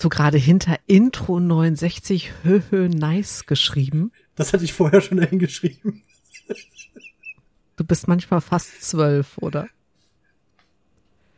[0.00, 4.12] Hast du gerade hinter Intro 69 höhö nice geschrieben?
[4.34, 6.02] Das hatte ich vorher schon dahin geschrieben.
[7.76, 9.68] Du bist manchmal fast zwölf, oder?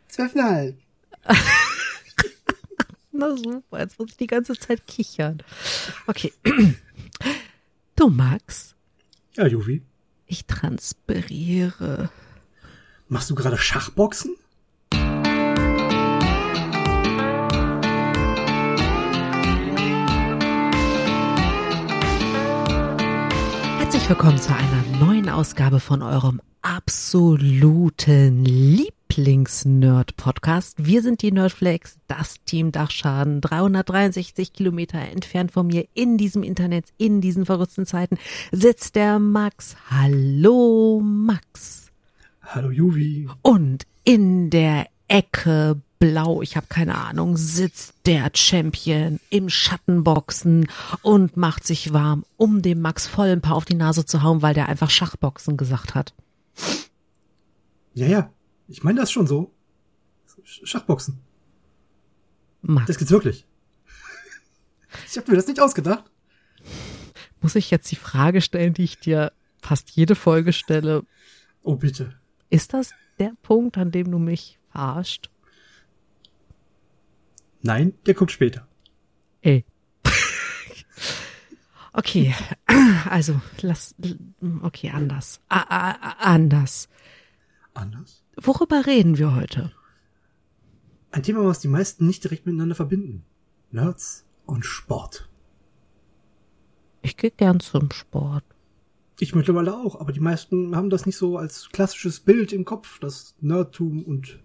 [0.07, 0.79] Zwölfeinhalb.
[3.11, 5.43] Na super, jetzt muss ich die ganze Zeit kichern.
[6.07, 6.33] Okay.
[7.97, 8.77] Du Max,
[9.35, 9.83] Ja, Juvi.
[10.27, 12.11] ich transpiriere.
[13.09, 14.37] Machst du gerade Schachboxen?
[23.93, 30.87] Herzlich willkommen zu einer neuen Ausgabe von eurem absoluten Lieblings-Nerd-Podcast.
[30.87, 36.87] Wir sind die Nerdflex, das Team Dachschaden, 363 Kilometer entfernt von mir in diesem Internet,
[36.97, 38.17] in diesen verrückten Zeiten,
[38.51, 39.77] sitzt der Max.
[39.91, 41.93] Hallo Max.
[42.41, 43.29] Hallo, Juvi.
[43.43, 50.69] Und in der Ecke blau, ich habe keine Ahnung, sitzt der Champion im Schattenboxen
[51.03, 54.43] und macht sich warm, um dem Max voll ein paar auf die Nase zu hauen,
[54.43, 56.13] weil der einfach Schachboxen gesagt hat.
[57.95, 58.31] Ja, ja.
[58.67, 59.53] Ich meine das schon so.
[60.45, 61.21] Sch- Schachboxen.
[62.63, 63.47] Max, Das gibt's wirklich.
[65.09, 66.05] Ich habe mir das nicht ausgedacht.
[67.41, 71.05] muss ich jetzt die Frage stellen, die ich dir fast jede Folge stelle.
[71.63, 72.13] Oh, bitte.
[72.51, 75.31] Ist das der Punkt, an dem du mich verarscht?
[77.63, 78.67] Nein, der kommt später.
[79.41, 79.65] Ey.
[81.95, 82.35] Okay,
[83.11, 83.95] also lass,
[84.63, 85.43] okay, anders.
[85.51, 86.89] A, a, a, anders.
[87.75, 88.25] Anders?
[88.41, 89.73] Worüber reden wir heute?
[91.11, 93.27] Ein Thema, was die meisten nicht direkt miteinander verbinden.
[93.73, 95.29] Nerds und Sport.
[97.03, 98.45] Ich gehe gern zum Sport.
[99.19, 102.99] Ich mittlerweile auch, aber die meisten haben das nicht so als klassisches Bild im Kopf,
[103.01, 104.41] dass Nerdtum und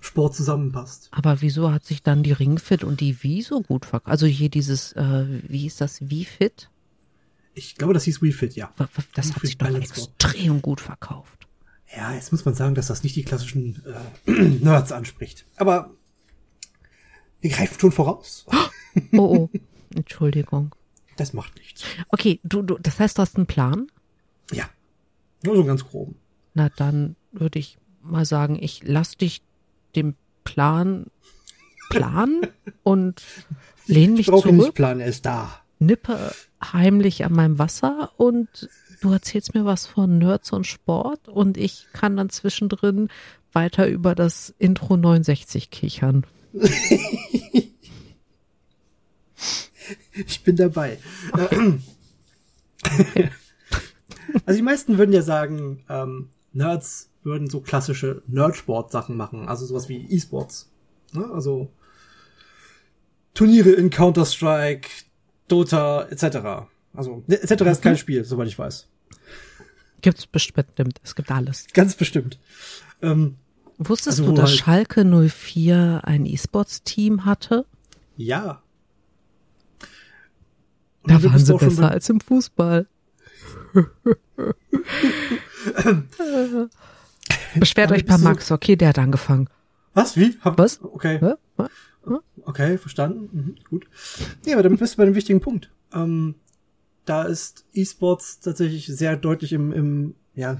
[0.00, 1.08] Sport zusammenpasst.
[1.12, 4.10] Aber wieso hat sich dann die Ringfit und die Wie so gut verkauft?
[4.10, 6.70] Also hier dieses, äh, wie ist das, Wie Fit?
[7.54, 8.70] Ich glaube, das hieß WeFit, ja.
[8.76, 11.46] W- w- Das Wii hat Fit sich doch extrem gut verkauft.
[11.96, 13.82] Ja, jetzt muss man sagen, dass das nicht die klassischen
[14.26, 15.46] äh, Nerds anspricht.
[15.56, 15.90] Aber
[17.40, 18.44] wir greifen schon voraus.
[19.12, 19.50] Oh, oh.
[19.94, 20.74] Entschuldigung.
[21.16, 21.82] Das macht nichts.
[22.10, 23.86] Okay, du, du, das heißt, du hast einen Plan?
[24.52, 24.68] Ja.
[25.42, 26.14] Nur so ganz grob.
[26.52, 29.40] Na, dann würde ich mal sagen, ich lass dich
[29.96, 30.14] dem
[30.44, 31.06] Plan
[31.88, 32.46] planen
[32.82, 33.22] und
[33.86, 35.60] lehne mich Ich nicht zurück, planen, er ist da.
[35.78, 38.68] nippe heimlich an meinem Wasser und
[39.00, 43.08] du erzählst mir was von Nerds und Sport und ich kann dann zwischendrin
[43.52, 46.24] weiter über das Intro 69 kichern.
[50.26, 50.98] Ich bin dabei.
[54.44, 59.90] also die meisten würden ja sagen, ähm, Nerds würden so klassische Nerdsport-Sachen machen, also sowas
[59.90, 60.70] wie E-Sports.
[61.12, 61.28] Ne?
[61.34, 61.70] Also
[63.34, 64.88] Turniere in Counter-Strike,
[65.48, 66.68] Dota, etc.
[66.94, 67.62] Also ne, etc.
[67.66, 68.88] ist kein Spiel, soweit ich weiß.
[70.00, 71.66] Gibt's bestimmt, es gibt alles.
[71.74, 72.38] Ganz bestimmt.
[73.02, 73.36] Ähm,
[73.78, 77.66] Wusstest Also du, dass halt- Schalke 04 ein E-Sports-Team hatte?
[78.16, 78.62] ja.
[81.02, 82.86] Und Da waren sie besser als im Fußball.
[87.58, 89.48] Beschwert euch bei Max, okay, der hat angefangen.
[89.94, 90.16] Was?
[90.16, 90.36] Wie?
[90.40, 90.82] Hab, Was?
[90.82, 91.18] Okay.
[91.20, 91.34] Hä?
[91.56, 91.70] Was?
[92.42, 93.28] Okay, verstanden.
[93.32, 93.86] Mhm, gut.
[94.44, 95.70] Ja, aber damit bist du bei einem wichtigen Punkt.
[95.92, 96.36] Ähm,
[97.04, 100.58] da ist E-Sports tatsächlich sehr deutlich im, im ja,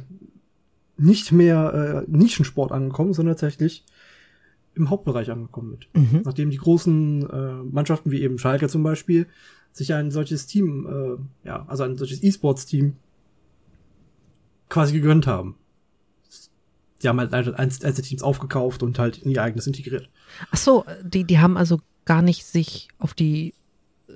[0.96, 3.84] nicht mehr äh, Nischensport angekommen, sondern tatsächlich
[4.74, 5.88] im Hauptbereich angekommen mit.
[5.94, 6.22] Mhm.
[6.24, 9.26] Nachdem die großen äh, Mannschaften wie eben Schalke zum Beispiel
[9.72, 10.86] sich ein solches Team,
[11.44, 12.96] äh, ja, also ein solches E-Sports-Team
[14.68, 15.56] quasi gegönnt haben.
[17.02, 20.08] Die haben halt der Teams aufgekauft und halt in ihr eigenes integriert.
[20.50, 23.52] Ach so, die, die haben also gar nicht sich auf die,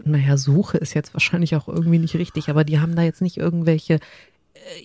[0.04, 3.36] naja, Suche ist jetzt wahrscheinlich auch irgendwie nicht richtig, aber die haben da jetzt nicht
[3.36, 3.98] irgendwelche äh,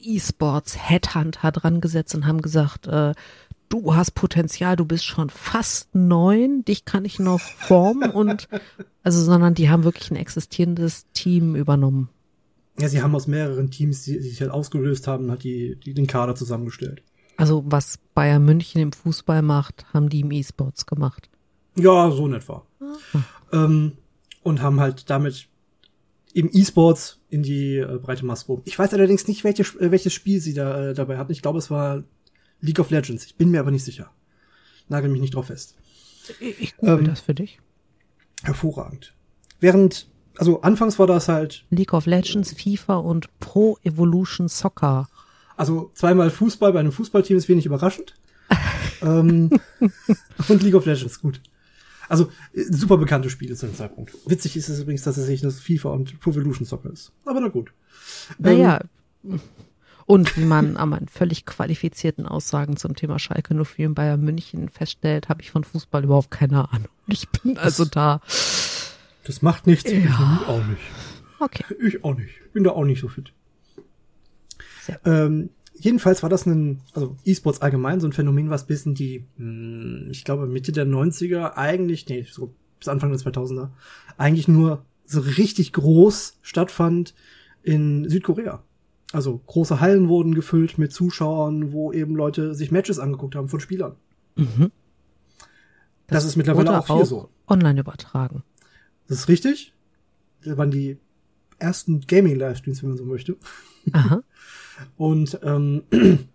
[0.04, 3.14] E-Sports Headhunter dran gesetzt und haben gesagt, äh,
[3.70, 8.48] du hast Potenzial, du bist schon fast neun, dich kann ich noch formen und
[9.04, 12.10] also, sondern die haben wirklich ein existierendes Team übernommen.
[12.80, 15.94] Ja, sie haben aus mehreren Teams, die, die sich halt ausgelöst haben, halt die, die
[15.94, 17.04] den Kader zusammengestellt.
[17.38, 21.30] Also was Bayern München im Fußball macht, haben die im E-Sports gemacht.
[21.76, 22.66] Ja, so in etwa.
[23.52, 23.98] Ähm,
[24.44, 25.50] und haben halt damit
[26.34, 28.62] eben E-Sports in die äh, breite Masse gehoben.
[28.66, 31.32] Ich weiß allerdings nicht, welche, äh, welches Spiel sie da äh, dabei hatten.
[31.32, 32.04] Ich glaube, es war
[32.62, 33.26] League of Legends.
[33.26, 34.12] Ich bin mir aber nicht sicher.
[34.88, 35.76] Nagel mich nicht drauf fest.
[36.40, 37.60] Ich, ich google Ähm, das für dich.
[38.44, 39.14] Hervorragend.
[39.60, 45.08] Während, also anfangs war das halt, League of Legends, FIFA und Pro Evolution Soccer.
[45.58, 48.16] Also zweimal Fußball bei einem Fußballteam ist wenig überraschend.
[49.02, 49.50] ähm,
[50.48, 51.42] und League of Legends, gut.
[52.08, 54.16] Also, äh, super bekannte Spiele zu dem Zeitpunkt.
[54.26, 57.12] Witzig ist es übrigens, dass es nicht FIFA und Pro Evolution Soccer ist.
[57.26, 57.72] Aber na gut.
[58.38, 58.82] Naja.
[59.24, 59.40] Ähm,
[60.06, 64.70] und wie man an meinen völlig qualifizierten Aussagen zum Thema Schalke 04 und Bayern München
[64.70, 66.90] feststellt, habe ich von Fußball überhaupt keine Ahnung.
[67.08, 68.22] Ich bin also da.
[69.24, 69.92] Das macht nichts.
[69.92, 69.98] Ja.
[69.98, 70.82] Ich auch nicht.
[71.40, 71.64] Okay.
[71.84, 72.54] Ich auch nicht.
[72.54, 73.34] Bin da auch nicht so fit.
[75.06, 79.26] Ähm, jedenfalls war das ein, also E-Sports allgemein so ein Phänomen, was bis in die,
[79.38, 83.70] mh, ich glaube Mitte der 90er eigentlich, nee, so bis Anfang der 2000er,
[84.18, 87.14] eigentlich nur so richtig groß stattfand
[87.64, 88.64] in Südkorea.
[89.12, 93.60] Also große Hallen wurden gefüllt mit Zuschauern, wo eben Leute sich Matches angeguckt haben von
[93.60, 93.96] Spielern.
[94.36, 94.72] Mhm.
[96.08, 97.30] Das, ist mittlerweile auch hier so.
[97.48, 98.44] Online übertragen.
[99.08, 99.74] Das ist richtig.
[100.44, 100.98] Das waren die
[101.58, 103.38] ersten Gaming-Livestreams, wenn man so möchte.
[103.92, 104.22] Aha.
[104.98, 105.84] Und ähm,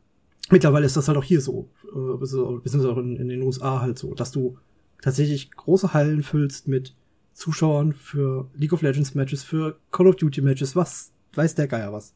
[0.50, 3.98] mittlerweile ist das halt auch hier so, äh, beziehungsweise auch in, in den USA halt
[3.98, 4.58] so, dass du
[5.02, 6.94] tatsächlich große Hallen füllst mit
[7.32, 11.92] Zuschauern für League of Legends Matches, für Call of Duty Matches, was weiß der Geier
[11.92, 12.14] was.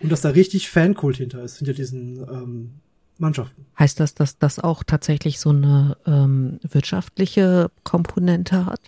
[0.00, 2.70] Und dass da richtig Fankult hinter ist, hinter diesen ähm,
[3.18, 3.66] Mannschaften.
[3.78, 8.80] Heißt das, dass das auch tatsächlich so eine ähm, wirtschaftliche Komponente hat?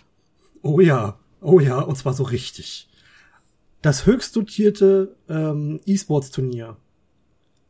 [0.61, 2.89] Oh ja, oh ja, und zwar so richtig.
[3.85, 6.75] Das höchst dotierte ähm, E-Sports-Turnier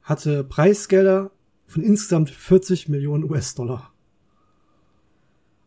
[0.01, 1.31] hatte Preisgelder
[1.67, 3.91] von insgesamt 40 Millionen US-Dollar.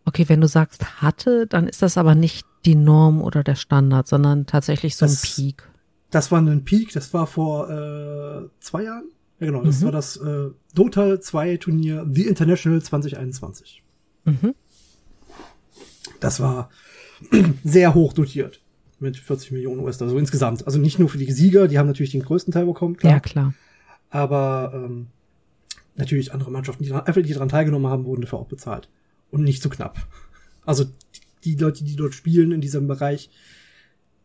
[0.06, 4.08] Okay, wenn du sagst hatte, dann ist das aber nicht die Norm oder der Standard,
[4.08, 5.68] sondern tatsächlich so Das- ein Peak.
[6.08, 9.10] Das war ein Peak, das war vor äh, zwei Jahren.
[9.40, 9.84] Ja genau, das Mhm.
[9.84, 13.82] war das äh, Dota 2 Turnier The International 2021.
[14.24, 14.54] Mhm.
[16.20, 16.70] Das war
[17.64, 18.62] sehr hoch dotiert
[19.00, 20.66] mit 40 Millionen US-Dollar, so insgesamt.
[20.66, 23.12] Also nicht nur für die Sieger, die haben natürlich den größten Teil bekommen, klar.
[23.12, 23.54] Ja, klar.
[24.10, 25.06] aber ähm,
[25.96, 28.88] natürlich andere Mannschaften, die daran, einfach die daran teilgenommen haben, wurden dafür auch bezahlt.
[29.30, 29.98] Und nicht zu knapp.
[30.64, 30.86] Also
[31.44, 33.30] die Leute, die dort spielen in diesem Bereich,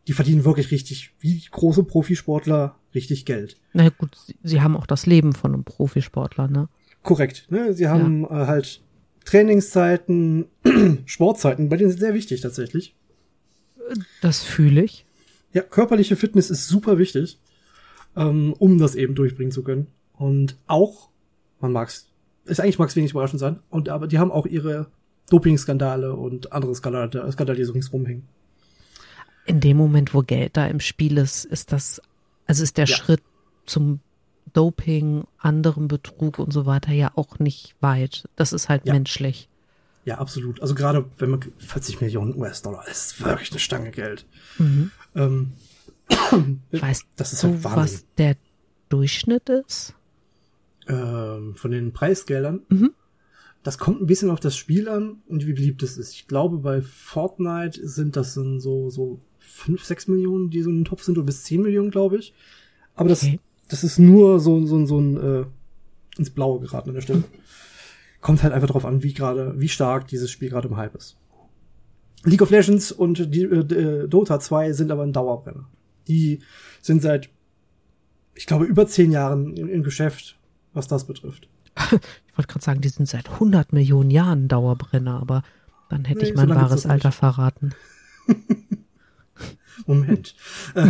[0.06, 3.58] die verdienen wirklich richtig, wie große Profisportler, richtig Geld.
[3.72, 6.68] Na gut, sie, haben auch das Leben von einem Profisportler, ne?
[7.02, 7.46] Korrekt.
[7.50, 7.74] Ne?
[7.74, 8.82] Sie haben äh, halt
[9.24, 10.46] Trainingszeiten,
[11.06, 12.94] Sportzeiten, bei denen sind sehr wichtig tatsächlich.
[14.20, 15.06] Das fühle ich.
[15.52, 17.38] Ja, körperliche Fitness ist super wichtig,
[18.16, 19.86] ähm, um das eben durchbringen zu können.
[20.14, 21.08] Und auch,
[21.60, 22.08] man mag's,
[22.44, 24.86] ist eigentlich mag's wenig überraschend sein, und aber die haben auch ihre
[25.30, 28.28] Doping-Skandale und andere Skandale, Skandale, die so ringsrum hängen.
[29.46, 32.00] In dem Moment, wo Geld da im Spiel ist, ist das,
[32.46, 32.96] also ist der Ja.
[32.96, 33.22] Schritt
[33.66, 34.00] zum
[34.52, 38.28] Doping, anderem Betrug und so weiter ja auch nicht weit.
[38.36, 38.92] Das ist halt Ja.
[38.92, 39.48] menschlich.
[40.04, 40.60] Ja, absolut.
[40.60, 44.26] Also gerade wenn man 40 Millionen US-Dollar ist wirklich eine Stange Geld.
[44.58, 44.90] Mhm.
[45.14, 45.52] Ähm,
[46.72, 47.82] Weißt das ist du, halt Wahnsinn.
[47.82, 48.36] was der
[48.88, 49.94] Durchschnitt ist?
[50.86, 52.60] ähm, von den Preisgeldern.
[52.68, 52.90] Mhm.
[53.62, 56.12] Das kommt ein bisschen auf das Spiel an und wie beliebt es ist.
[56.12, 60.80] Ich glaube, bei Fortnite sind das dann so, so fünf, sechs Millionen, die so in
[60.80, 62.34] den Topf sind, oder bis zehn Millionen, glaube ich.
[62.94, 63.40] Aber das, Okay.
[63.68, 65.44] das ist nur so, so, so ein, äh,
[66.18, 67.24] ins Blaue geraten an der Stelle.
[68.24, 71.18] Kommt halt einfach drauf an, wie gerade, wie stark dieses Spiel gerade im Hype ist.
[72.22, 75.68] League of Legends und die, äh, äh, Dota 2 sind aber ein Dauerbrenner.
[76.08, 76.38] Die
[76.80, 77.28] sind seit,
[78.34, 80.38] ich glaube, über zehn Jahren im, im Geschäft,
[80.72, 81.48] was das betrifft.
[82.26, 85.42] Ich wollte gerade sagen, die sind seit 100 Millionen Jahren Dauerbrenner, aber
[85.90, 86.92] dann hätte Nee, ich mein so wahres das nicht.
[86.92, 87.74] Alter verraten.
[89.86, 90.34] Moment.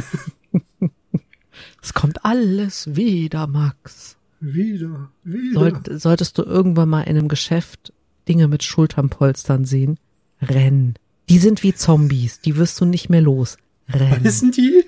[1.83, 4.17] Es kommt alles wieder, Max.
[4.53, 5.61] Wieder, wieder.
[5.61, 7.93] Sollt, solltest du irgendwann mal in einem Geschäft
[8.29, 9.99] Dinge mit Schulternpolstern sehen,
[10.41, 10.95] renn.
[11.29, 13.57] Die sind wie Zombies, die wirst du nicht mehr los.
[13.89, 14.25] Renn.
[14.25, 14.85] Wissen die?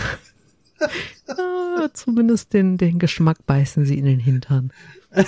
[1.28, 4.74] Ah, zumindest den, den Geschmack beißen sie in den Hintern.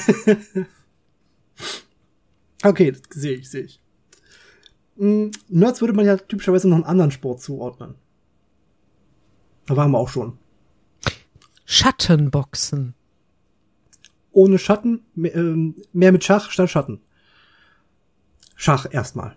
[2.63, 3.81] Okay, das sehe ich, sehe ich.
[4.95, 7.95] Mm, Nerds würde man ja typischerweise noch einen anderen Sport zuordnen.
[9.65, 10.37] Da waren wir auch schon.
[11.65, 12.95] Schattenboxen.
[14.33, 16.99] Ohne Schatten, mehr, ähm, mehr mit Schach statt Schatten.
[18.55, 19.35] Schach erstmal.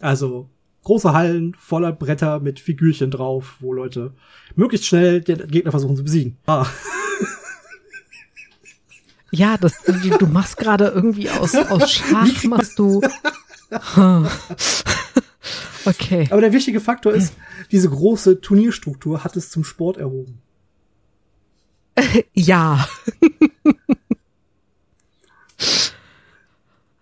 [0.00, 0.48] Also
[0.82, 4.14] große Hallen voller Bretter mit Figürchen drauf, wo Leute
[4.56, 6.36] möglichst schnell den Gegner versuchen zu besiegen.
[6.46, 6.66] Ah,
[9.34, 13.00] Ja, das, du, machst gerade irgendwie aus, aus Schach machst du.
[15.84, 16.28] Okay.
[16.30, 17.34] aber der wichtige Faktor ist,
[17.72, 20.40] diese große Turnierstruktur hat es zum Sport erhoben.
[22.34, 22.86] Ja.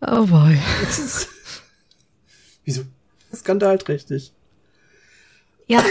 [0.02, 0.56] Oh boy.
[0.88, 1.28] Ist,
[2.64, 2.82] wieso?
[3.34, 4.32] Skandalträchtig.
[5.66, 5.84] Ja,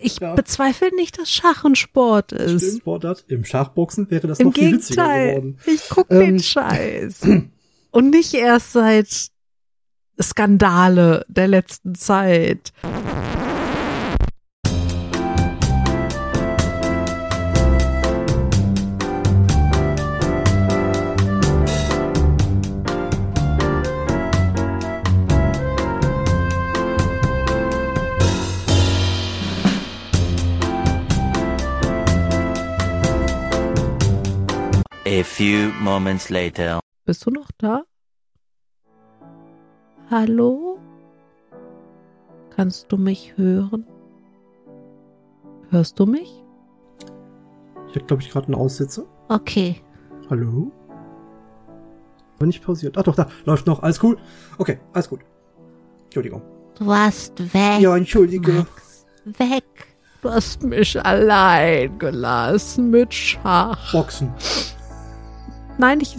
[0.00, 0.34] ich Ja.
[0.34, 2.78] bezweifle nicht, dass Schach ein Sport Stimmt, ist.
[2.78, 3.24] Sportart.
[3.28, 5.28] Im Schachboxen wäre das Im noch viel witziger Gegenteil.
[5.30, 5.58] geworden.
[5.66, 7.20] Ich guck Ähm, den Scheiß.
[7.90, 9.28] Und nicht erst seit
[10.22, 12.72] Skandale der letzten Zeit.
[35.14, 36.80] A few moments later.
[37.04, 37.84] Bist du noch da?
[40.10, 40.80] Hallo?
[42.50, 43.86] Kannst du mich hören?
[45.70, 46.42] Hörst du mich?
[47.88, 49.04] Ich habe, glaube ich, gerade einen Aussetzer.
[49.28, 49.80] Okay.
[50.30, 50.72] Hallo?
[52.34, 52.98] Aber nicht pausiert.
[52.98, 53.84] Ach doch, da läuft noch.
[53.84, 54.18] Alles cool.
[54.58, 55.20] Okay, alles gut.
[56.06, 56.42] Entschuldigung.
[56.76, 57.78] Du warst weg.
[57.78, 58.52] Ja, entschuldige.
[58.52, 59.06] Max.
[59.38, 59.62] Weg.
[60.22, 63.92] Du hast mich allein gelassen mit Schach.
[63.92, 64.34] Boxen.
[65.78, 66.16] Nein, ich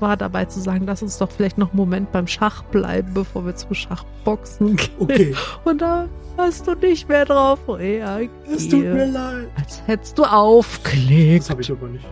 [0.00, 3.44] war dabei zu sagen, lass uns doch vielleicht noch einen Moment beim Schach bleiben, bevor
[3.44, 4.90] wir zum Schachboxen gehen.
[4.98, 5.34] Okay.
[5.64, 8.30] Und da hast du nicht mehr drauf reagiert.
[8.48, 9.48] Es tut mir leid.
[9.56, 11.44] Als hättest du aufgelegt.
[11.44, 12.04] Das habe ich aber nicht.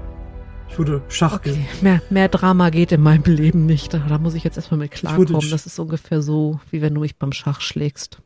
[0.68, 3.94] Ich wurde Schach Okay, mehr, mehr Drama geht in meinem Leben nicht.
[3.94, 5.50] Da, da muss ich jetzt erstmal mit klarkommen.
[5.50, 8.20] Das ist ungefähr so, wie wenn du mich beim Schach schlägst.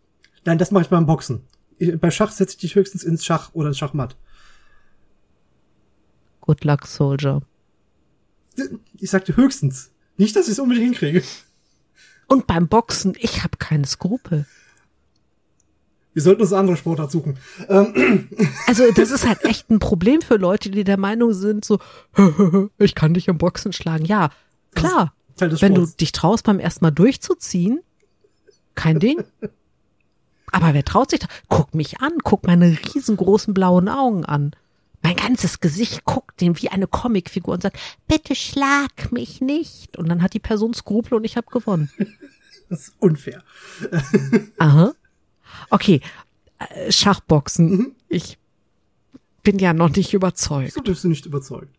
[0.46, 1.42] Nein, das mache ich beim Boxen.
[1.76, 4.16] Ich, bei Schach setze ich dich höchstens ins Schach oder ins Schachmatt.
[6.40, 7.42] Good luck, Soldier.
[8.98, 9.90] Ich sagte höchstens.
[10.16, 11.22] Nicht, dass ich es unbedingt hinkriege.
[12.26, 14.46] Und beim Boxen, ich habe keine Skrupel.
[16.12, 17.38] Wir sollten uns andere Sportart suchen.
[17.68, 18.28] Ähm,
[18.66, 21.78] Also das ist halt echt ein Problem für Leute, die der Meinung sind, so,
[22.78, 24.04] ich kann dich im Boxen schlagen.
[24.04, 24.30] Ja,
[24.74, 25.14] klar.
[25.38, 27.80] Wenn du dich traust, beim ersten Mal durchzuziehen,
[28.74, 29.22] kein Ding.
[30.50, 31.28] Aber wer traut sich da?
[31.48, 34.52] Guck mich an, guck meine riesengroßen blauen Augen an.
[35.02, 37.78] Mein ganzes Gesicht guckt den wie eine Comicfigur und sagt,
[38.08, 39.96] bitte schlag mich nicht.
[39.96, 41.90] Und dann hat die Person Skrupel und ich habe gewonnen.
[42.70, 43.42] Das ist unfair.
[44.58, 44.92] Aha.
[45.70, 46.02] Okay,
[46.58, 47.70] äh, Schachboxen.
[47.70, 47.92] Mhm.
[48.08, 48.36] Ich
[49.42, 50.72] bin ja noch nicht überzeugt.
[50.74, 51.74] So bist du nicht überzeugt.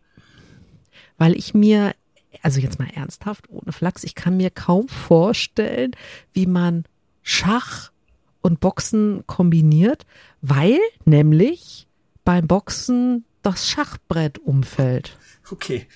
[1.16, 1.94] weil ich mir,
[2.42, 5.92] also jetzt mal ernsthaft, ohne Flachs, ich kann mir kaum vorstellen,
[6.32, 6.84] wie man
[7.22, 7.92] Schach
[8.40, 10.06] und Boxen kombiniert,
[10.40, 11.86] weil nämlich
[12.30, 15.18] beim Boxen das Schachbrett umfällt.
[15.50, 15.88] Okay.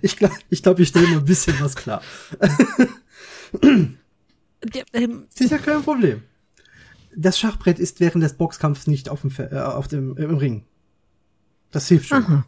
[0.00, 2.00] ich glaube, ich, glaub, ich stelle mir ein bisschen was klar.
[4.94, 6.22] Ähm, Sicher kein Problem.
[7.14, 10.64] Das Schachbrett ist während des Boxkampfs nicht auf dem, äh, auf dem äh, im Ring.
[11.72, 12.24] Das hilft schon.
[12.24, 12.46] Aha.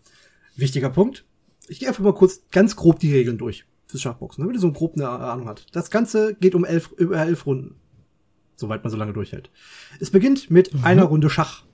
[0.57, 1.27] Wichtiger Punkt.
[1.69, 4.73] Ich gehe einfach mal kurz ganz grob die Regeln durch fürs Schachboxen, damit ihr so
[4.73, 5.67] grob eine Ahnung hat.
[5.73, 7.75] Das Ganze geht um elf, über elf Runden.
[8.57, 9.51] Soweit man so lange durchhält.
[10.01, 11.65] Es beginnt mit einer Runde Schach.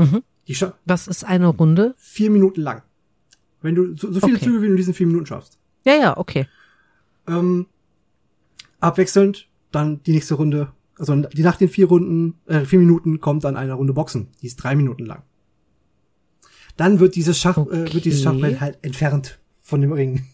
[0.00, 0.22] Mhm.
[0.84, 1.94] Was ist eine Runde?
[1.98, 2.82] vier Minuten lang.
[3.62, 4.44] Wenn du so, so viele Okay.
[4.46, 5.58] Züge wie du in diesen vier Minuten schaffst.
[5.84, 6.46] Ja, ja, okay.
[7.28, 7.66] Ähm,
[8.80, 10.72] abwechselnd dann die nächste Runde.
[10.98, 14.28] Also die nach den vier Runden, äh, vier Minuten kommt dann eine Runde Boxen.
[14.42, 15.22] Die ist drei Minuten lang.
[16.76, 18.34] Dann wird dieses Schach, äh, wird dieses Okay.
[18.40, 20.26] Schachbrett halt entfernt von dem Ring.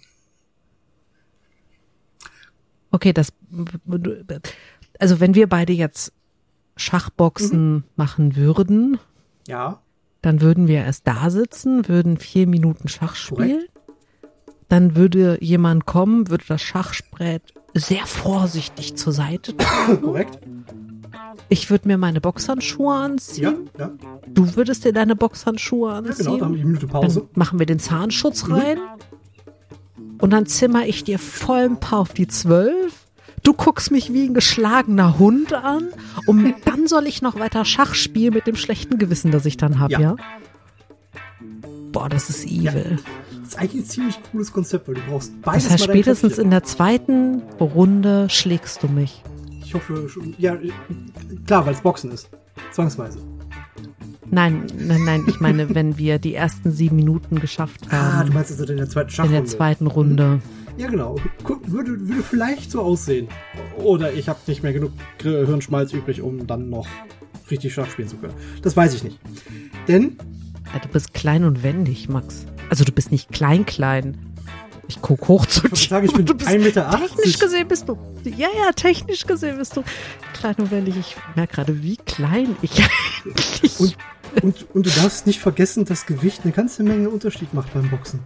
[2.90, 3.32] Okay, das,
[4.98, 6.12] also wenn wir beide jetzt
[6.76, 8.98] Schachboxen machen würden,
[9.46, 9.80] Ja.
[10.22, 13.50] dann würden wir erst da sitzen, würden vier Minuten Schach spielen.
[13.50, 13.70] Korrekt.
[14.68, 20.00] Dann würde jemand kommen, würde das Schachbrett sehr vorsichtig zur Seite tun.
[20.02, 20.38] Korrekt.
[21.48, 23.70] Ich würde mir meine Boxhandschuhe anziehen.
[23.78, 23.92] Ja, ja.
[24.26, 26.16] Du würdest dir deine Boxhandschuhe ja anziehen.
[26.24, 27.20] genau, da haben wir eine Minute Pause.
[27.20, 28.78] Dann machen wir den Zahnschutz rein.
[30.18, 33.05] Und dann zimmer ich dir vollen Paar auf die Zwölf.
[33.46, 35.90] Du guckst mich wie ein geschlagener Hund an.
[36.26, 39.78] Und dann soll ich noch weiter Schach spielen mit dem schlechten Gewissen, das ich dann
[39.78, 40.00] habe, ja.
[40.00, 40.16] Ja.
[41.92, 42.98] Boah, das ist evil.
[43.42, 46.50] Das ist eigentlich ein ziemlich cooles Konzept, weil du brauchst beides Das heißt, spätestens in
[46.50, 49.22] der zweiten Runde schlägst du mich.
[49.64, 50.34] Ich hoffe schon.
[50.38, 50.56] Ja,
[51.46, 52.28] klar, weil es Boxen ist.
[52.72, 53.20] Zwangsweise.
[54.28, 58.26] Nein, nein, nein, ich meine, wenn wir die ersten sieben Minuten geschafft Ah, haben.
[58.30, 59.36] du meinst also in der zweiten in Schachrunde.
[59.38, 60.40] der zweiten Runde.
[60.76, 61.16] Ja, genau.
[61.66, 63.28] Würde, würde vielleicht so aussehen.
[63.78, 64.92] Oder ich habe nicht mehr genug
[65.22, 66.86] Hirnschmalz übrig, um dann noch
[67.50, 68.34] richtig Schach spielen zu können.
[68.62, 69.18] Das weiß ich nicht.
[69.88, 70.18] Denn,
[70.72, 72.44] Ja, du bist klein und wendig, Max.
[72.68, 74.16] Also du bist nicht klein, klein.
[74.88, 75.88] Ich guck hoch zu ich dir.
[75.88, 76.90] sage, ich bin Du bist 1,80 Meter.
[76.90, 77.98] Technisch gesehen bist du.
[78.24, 79.82] Ja, ja, technisch gesehen bist du
[80.34, 80.96] klein und wendig.
[80.98, 82.72] Ich merke gerade, wie klein ich
[83.24, 83.96] eigentlich Und,
[84.42, 88.20] und, und du darfst nicht vergessen, dass Gewicht eine ganze Menge Unterschied macht beim Boxen.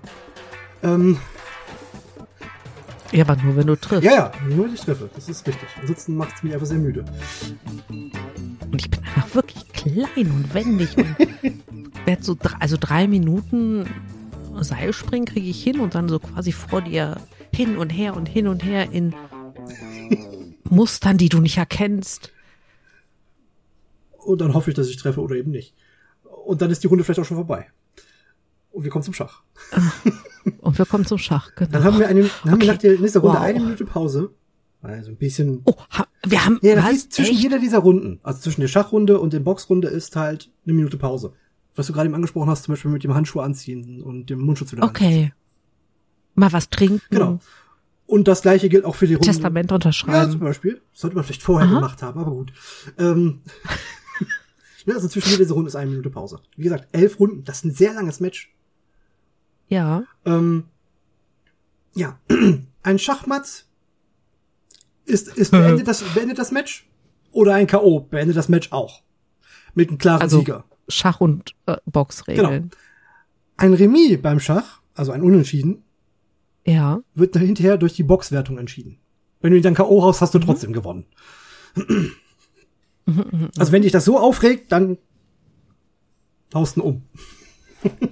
[0.82, 1.18] Ähm,
[3.12, 4.04] Ja, aber nur wenn du triffst.
[4.04, 5.10] ja, ja, nur wenn ich treffe.
[5.14, 5.68] Das ist richtig.
[5.80, 7.04] Ansonsten macht es mich einfach sehr müde.
[7.88, 11.16] Und ich bin einfach wirklich klein und wendig und
[12.06, 13.86] werd so, dr- also drei Minuten
[14.60, 17.16] Seilspringen kriege ich hin und dann so quasi vor dir
[17.54, 19.14] hin und her und hin und her in
[20.64, 22.32] Mustern, die du nicht erkennst.
[24.18, 25.74] Und dann hoffe ich, dass ich treffe oder eben nicht.
[26.44, 27.66] Und dann ist die Runde vielleicht auch schon vorbei.
[28.70, 29.42] Und wir kommen zum Schach.
[30.60, 31.70] Und wir kommen zum Schach, genau.
[31.72, 33.44] Dann haben wir, eine, dann haben wir nach der nächsten Runde Wow.
[33.44, 34.30] eine Minute Pause.
[34.82, 35.60] Also ein bisschen.
[35.64, 36.92] Oh, ha, wir haben Ja, das was?
[36.92, 37.42] ist zwischen Echt?
[37.42, 41.34] jeder dieser Runden, also zwischen der Schachrunde und der Boxrunde ist halt eine Minute Pause.
[41.74, 44.72] Was du gerade eben angesprochen hast, zum Beispiel mit dem Handschuh anziehen und dem Mundschutz
[44.72, 45.06] wieder anziehen.
[45.06, 45.32] Okay.
[46.34, 47.02] Mal was trinken.
[47.10, 47.40] Genau.
[48.06, 49.26] Und das gleiche gilt auch für die Runde.
[49.28, 50.30] Testament Ja, unterschreiben.
[50.32, 50.80] zum Beispiel.
[50.92, 51.74] Das sollte man vielleicht vorher Aha.
[51.76, 52.52] gemacht haben, aber gut.
[52.98, 53.40] Ähm,
[54.86, 56.40] ja, also zwischen jeder dieser Runde ist eine Minute Pause.
[56.56, 58.52] Wie gesagt, elf Runden, das ist ein sehr langes Match.
[59.70, 60.04] Ja.
[60.26, 60.64] Ähm,
[61.94, 62.18] ja,
[62.82, 63.64] ein Schachmatt
[65.06, 66.86] ist, ist beendet, das, beendet das Match
[67.32, 68.00] oder ein K.O.
[68.00, 69.02] beendet das Match auch.
[69.74, 70.64] Mit einem klaren Also Sieger.
[70.88, 72.46] Schach- und äh, Boxregeln.
[72.62, 72.74] Genau.
[73.56, 75.82] Ein Remis beim Schach, also ein Unentschieden,
[76.66, 77.00] Ja.
[77.14, 78.98] wird dann hinterher durch die Boxwertung entschieden.
[79.40, 80.00] Wenn du ihn dann K.O.
[80.00, 81.06] raus, hast du trotzdem gewonnen.
[83.58, 84.98] Also wenn dich das so aufregt, dann
[86.54, 87.02] haust du ihn um.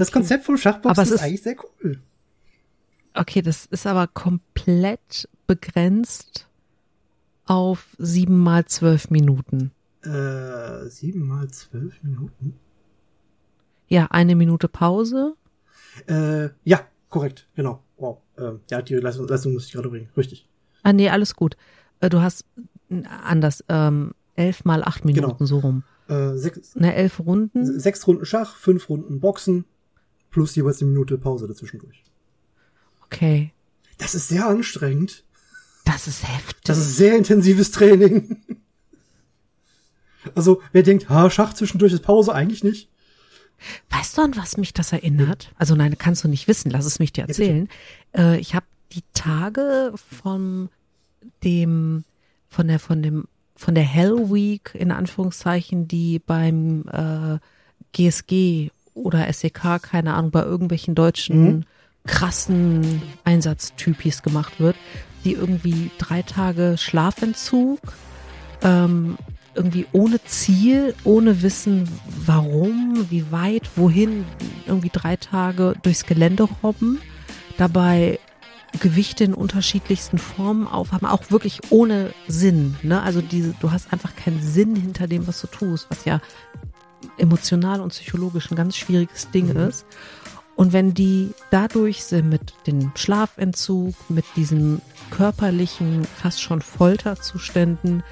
[0.00, 0.18] Das Okay.
[0.18, 2.00] Konzept vom Schachboxen ist, ist- eigentlich sehr cool.
[3.14, 6.48] Okay, das ist aber komplett begrenzt
[7.46, 9.70] auf sieben mal zwölf Minuten.
[10.02, 12.58] Äh, sieben mal zwölf Minuten.
[13.88, 15.34] Ja, eine Minute Pause.
[16.06, 17.82] Äh, ja, korrekt, genau.
[17.96, 18.18] Wow.
[18.36, 20.08] Ähm, ja, die Leistung, Leistung muss ich gerade bringen.
[20.16, 20.46] Richtig.
[20.82, 21.56] Ah, nee, alles gut.
[22.00, 22.44] Äh, Du hast
[23.24, 25.44] anders, ähm, elf mal acht Minuten Genau.
[25.46, 25.82] so rum.
[26.08, 27.64] Äh, sechs, Ne, elf Runden.
[27.80, 29.64] sechs Runden Schach, fünf Runden Boxen,
[30.30, 32.02] plus jeweils eine Minute Pause dazwischendurch.
[33.04, 33.52] Okay.
[33.98, 35.24] Das ist sehr anstrengend.
[35.84, 36.62] Das ist heftig.
[36.64, 38.38] Das ist sehr intensives Training.
[40.34, 42.88] Also, wer denkt, ha, Schach zwischendurch ist Pause, eigentlich nicht.
[43.90, 45.52] Weißt du, an was mich das erinnert?
[45.56, 47.68] Also nein, kannst du nicht wissen, lass es mich dir erzählen.
[48.16, 50.68] äh, ich habe die Tage von
[51.42, 52.04] dem,
[52.48, 57.38] von der, von dem, von der Hell Week in Anführungszeichen, die beim äh,
[57.92, 61.66] GSG oder SEK, keine Ahnung, bei irgendwelchen deutschen
[62.06, 64.76] krassen Einsatztypis gemacht wird,
[65.24, 67.80] die irgendwie drei Tage Schlafentzug,
[68.62, 69.18] ähm,
[69.54, 71.88] irgendwie ohne Ziel, ohne Wissen,
[72.24, 74.24] warum, wie weit, wohin,
[74.66, 77.00] irgendwie drei Tage durchs Gelände robben,
[77.56, 78.18] dabei
[78.80, 82.76] Gewichte in unterschiedlichsten Formen aufhaben, auch wirklich ohne Sinn.
[82.82, 83.02] Ne?
[83.02, 86.20] Also diese, du hast einfach keinen Sinn hinter dem, was du tust, was ja
[87.18, 89.86] emotional und psychologisch ein ganz schwieriges Ding ist.
[90.56, 98.02] Und wenn die dadurch sind mit dem Schlafentzug, mit diesen körperlichen, fast schon Folterzuständen,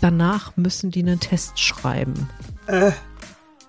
[0.00, 2.28] danach müssen die einen Test schreiben.
[2.66, 2.92] Äh,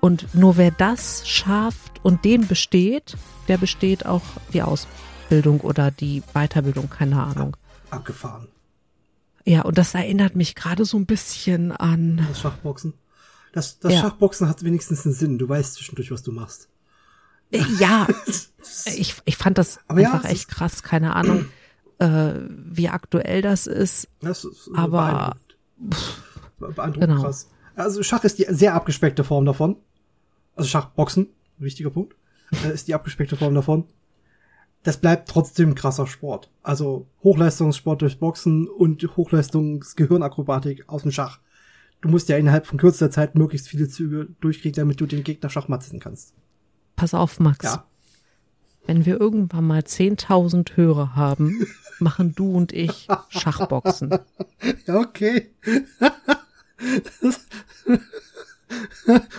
[0.01, 3.15] Und nur wer das schafft und den besteht,
[3.47, 7.55] der besteht auch die Ausbildung oder die Weiterbildung, keine Ahnung.
[7.89, 8.47] abgefahren.
[9.45, 12.25] Ja, und das erinnert mich gerade so ein bisschen an.
[12.27, 12.93] Das Schachboxen.
[13.57, 14.01] Das, das Ja.
[14.01, 15.37] Schachboxen hat wenigstens einen Sinn.
[15.39, 16.69] Du weißt zwischendurch, was du machst.
[17.51, 18.07] Äh, Ja,
[18.95, 20.83] ich, ich fand das Aber ja, einfach es echt krass.
[20.83, 21.45] Keine Ahnung,
[21.97, 24.07] äh, wie aktuell das ist.
[24.21, 25.35] Das ist Aber-
[25.79, 26.23] beeindruckend.
[26.59, 27.21] Beeindruckend Genau.
[27.23, 27.49] krass.
[27.75, 29.75] Also Schach ist die sehr abgespeckte Form davon.
[30.55, 32.15] Also Schachboxen, wichtiger Punkt,
[32.63, 33.85] äh, ist die abgespeckte Form davon.
[34.83, 36.51] Das bleibt trotzdem krasser Sport.
[36.63, 41.39] Also Hochleistungssport durch Boxen und Hochleistungsgehirnakrobatik aus dem Schach.
[42.01, 45.49] Du musst ja innerhalb von kürzester Zeit möglichst viele Züge durchkriegen, damit du den Gegner
[45.49, 46.33] schachmatzen kannst.
[46.95, 47.65] Pass auf, Max.
[47.65, 47.85] Ja.
[48.85, 51.67] Wenn wir irgendwann mal 10.000 Hörer haben,
[51.99, 54.17] machen du und ich Schachboxen.
[54.85, 55.51] Ja, okay.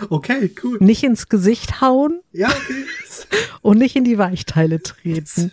[0.09, 0.77] okay, cool.
[0.79, 2.85] Nicht ins Gesicht hauen Ja, okay.
[3.61, 5.51] und nicht in die Weichteile treten.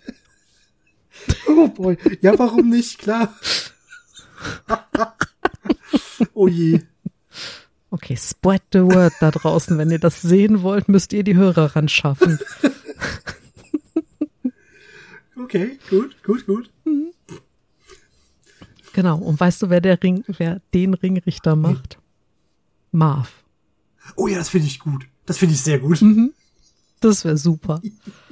[1.49, 1.97] Oh boy.
[2.21, 2.99] Ja, warum nicht?
[2.99, 3.35] Klar.
[6.35, 6.81] oh je.
[7.91, 9.79] Okay, spread the word da draußen.
[9.79, 12.39] Wenn ihr das sehen wollt, müsst ihr die Hörer ran schaffen.
[15.39, 16.71] Okay, gut, gut, gut.
[18.95, 19.19] Genau.
[19.19, 22.01] Und weißt du, wer der Ring, wer den Ringrichter macht?
[22.91, 23.45] Marv.
[24.17, 25.07] Oh ja, das finde ich gut.
[25.25, 26.03] Das finde ich sehr gut.
[27.01, 27.81] Das wäre super.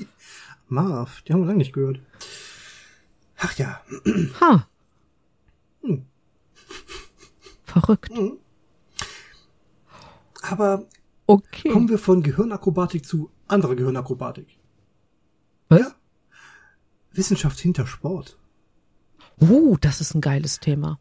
[0.68, 2.00] Marv, die haben wir lange nicht gehört.
[3.36, 3.80] Ach ja.
[4.40, 4.66] Ha.
[5.82, 6.06] Hm.
[7.64, 8.10] Verrückt.
[10.50, 10.84] Aber
[11.26, 11.70] Okay.
[11.70, 14.46] kommen wir von Gehirnakrobatik zu anderer Gehirnakrobatik.
[15.68, 15.80] Was?
[15.80, 15.94] Ja.
[17.12, 18.36] Wissenschaft hinter Sport.
[19.40, 20.98] Uh, das ist ein geiles Thema.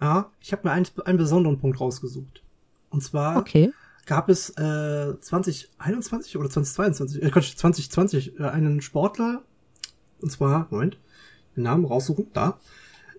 [0.00, 2.42] Ja, ich habe mir einen, einen besonderen Punkt rausgesucht.
[2.90, 3.72] Und zwar Okay.
[4.06, 9.42] gab es äh, 2021 oder 2022, äh, Quatsch, 2020 äh, einen Sportler,
[10.20, 10.98] und zwar, Moment,
[11.54, 12.58] den Namen raussuchen, da,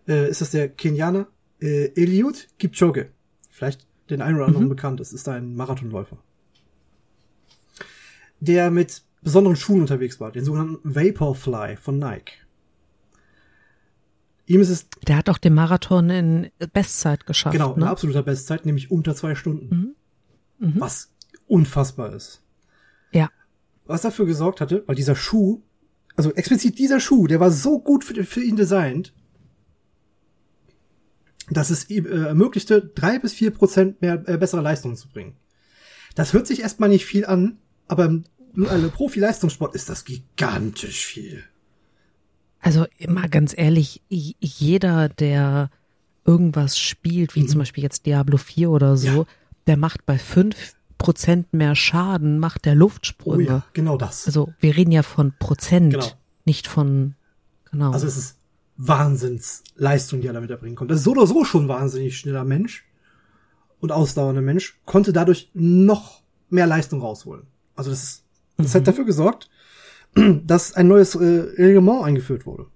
[0.07, 1.27] äh, ist das der Kenianer
[1.61, 3.11] äh, Eliud Kipchoge.
[3.49, 4.69] Vielleicht den einen oder anderen Mhm.
[4.69, 6.17] bekannt ist, ist ein Marathonläufer.
[8.39, 12.33] Der mit besonderen Schuhen unterwegs war, den sogenannten Vaporfly von Nike.
[14.45, 17.53] Ihm ist es Der hat auch den Marathon in Bestzeit geschafft.
[17.53, 17.89] Genau, in ne?
[17.89, 19.95] absoluter Bestzeit, nämlich unter zwei Stunden.
[20.59, 20.73] Mhm.
[20.79, 21.11] Was
[21.47, 22.41] unfassbar ist.
[23.11, 23.29] Ja.
[23.85, 25.61] Was dafür gesorgt hatte, weil dieser Schuh,
[26.15, 29.13] also explizit dieser Schuh, der war so gut für, für ihn designt,
[31.49, 35.35] dass es äh, ermöglichte, drei bis vier Prozent mehr äh, bessere Leistungen zu bringen.
[36.15, 37.57] Das hört sich erstmal nicht viel an,
[37.87, 38.23] aber im
[38.55, 41.43] äh, Profi-Leistungssport ist das gigantisch viel.
[42.59, 45.69] Also immer ganz ehrlich, jeder, der
[46.25, 49.15] irgendwas spielt, wie zum Beispiel jetzt Diablo 4 oder so, Mhm.
[49.17, 49.25] Ja.
[49.67, 53.43] der macht bei fünf Prozent mehr Schaden, macht der Luftsprünge.
[53.45, 54.25] Oh ja, genau das.
[54.25, 56.07] Also wir reden ja von Prozent, Genau.
[56.45, 57.13] nicht von,
[57.71, 57.91] genau.
[57.91, 58.36] Also es ist
[58.77, 60.93] Wahnsinnsleistung, die er damit erbringen konnte.
[60.93, 62.85] Das ist so oder so schon wahnsinnig schneller Mensch
[63.79, 67.43] und ausdauernder Mensch, konnte dadurch noch mehr Leistung rausholen.
[67.75, 68.23] Also das, ist,
[68.57, 69.49] das hat dafür gesorgt,
[70.45, 71.23] dass ein neues äh,
[71.57, 72.67] Reglement eingeführt wurde.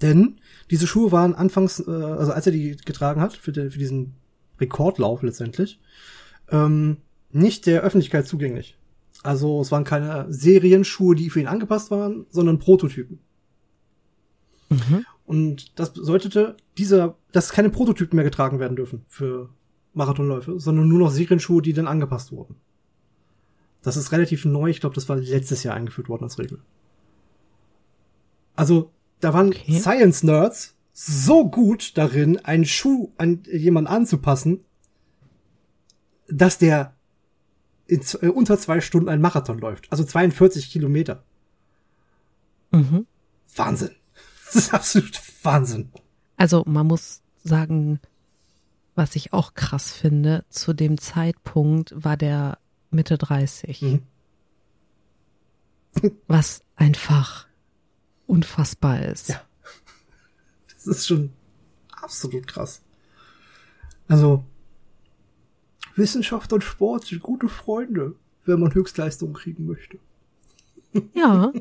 [0.00, 3.78] Denn diese Schuhe waren anfangs, äh, also als er die getragen hat, für, den, für
[3.78, 4.14] diesen
[4.60, 5.80] Rekordlauf letztendlich,
[6.50, 6.98] ähm,
[7.30, 8.76] nicht der Öffentlichkeit zugänglich.
[9.22, 13.18] Also es waren keine Serienschuhe, die für ihn angepasst waren, sondern Prototypen.
[14.68, 15.04] Mhm.
[15.26, 19.50] Und das bedeutete, dieser, dass keine Prototypen mehr getragen werden dürfen für
[19.92, 22.56] Marathonläufe, sondern nur noch Serienschuhe, die dann angepasst wurden.
[23.82, 24.70] Das ist relativ neu.
[24.70, 26.60] Ich glaube, das war letztes Jahr eingeführt worden als Regel.
[28.56, 29.78] Also, da waren Okay.
[29.78, 34.64] Science-Nerds so gut darin, einen Schuh an jemanden anzupassen,
[36.28, 36.94] dass der
[37.86, 39.90] in äh, unter zwei Stunden ein Marathon läuft.
[39.90, 41.22] Also 42 Kilometer.
[42.72, 43.06] Mhm.
[43.54, 43.90] Wahnsinn.
[44.52, 45.90] Das ist absolut Wahnsinn.
[46.36, 48.00] Also man muss sagen,
[48.94, 52.58] was ich auch krass finde, zu dem Zeitpunkt war der
[52.90, 53.82] Mitte 30.
[53.82, 54.02] Mhm.
[56.26, 57.46] Was einfach
[58.26, 59.28] unfassbar ist.
[59.28, 59.40] Ja.
[60.74, 61.32] Das ist schon
[61.90, 62.82] absolut krass.
[64.06, 64.44] Also,
[65.96, 68.14] Wissenschaft und Sport sind gute Freunde,
[68.46, 69.98] wenn man Höchstleistungen kriegen möchte.
[71.14, 71.52] ja.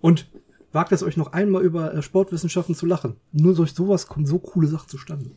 [0.00, 0.26] Und
[0.74, 3.16] wagt es euch noch einmal über äh, Sportwissenschaften zu lachen.
[3.32, 5.30] Nur durch sowas kommen so coole Sachen zustande.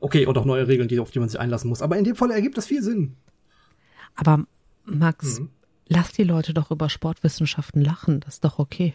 [0.00, 1.82] Okay, und auch neue Regeln, die, auf die man sich einlassen muss.
[1.82, 3.16] Aber in dem Fall ergibt das viel Sinn.
[4.14, 4.46] Aber
[4.84, 5.48] Max, Mhm.
[5.88, 8.20] lass die Leute doch über Sportwissenschaften lachen.
[8.20, 8.94] Das ist doch okay.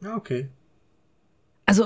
[0.00, 0.48] Ja, okay.
[1.64, 1.84] Also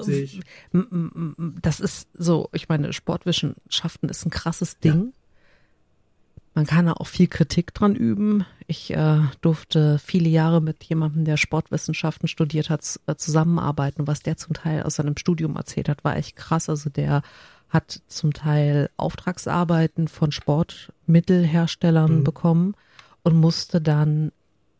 [1.61, 5.13] das ist so, ich meine, Sportwissenschaften ist ein krasses Ding.
[6.57, 8.47] Man kann da auch viel Kritik dran üben.
[8.67, 14.07] Ich äh, durfte viele Jahre mit jemandem, der Sportwissenschaften studiert hat, äh, zusammenarbeiten.
[14.07, 16.71] Was der zum Teil aus seinem Studium erzählt hat, war echt krass.
[16.71, 17.21] Also der
[17.69, 22.25] hat zum Teil Auftragsarbeiten von Sportmittelherstellern Mhm.
[22.25, 22.75] bekommen
[23.23, 24.33] und musste dann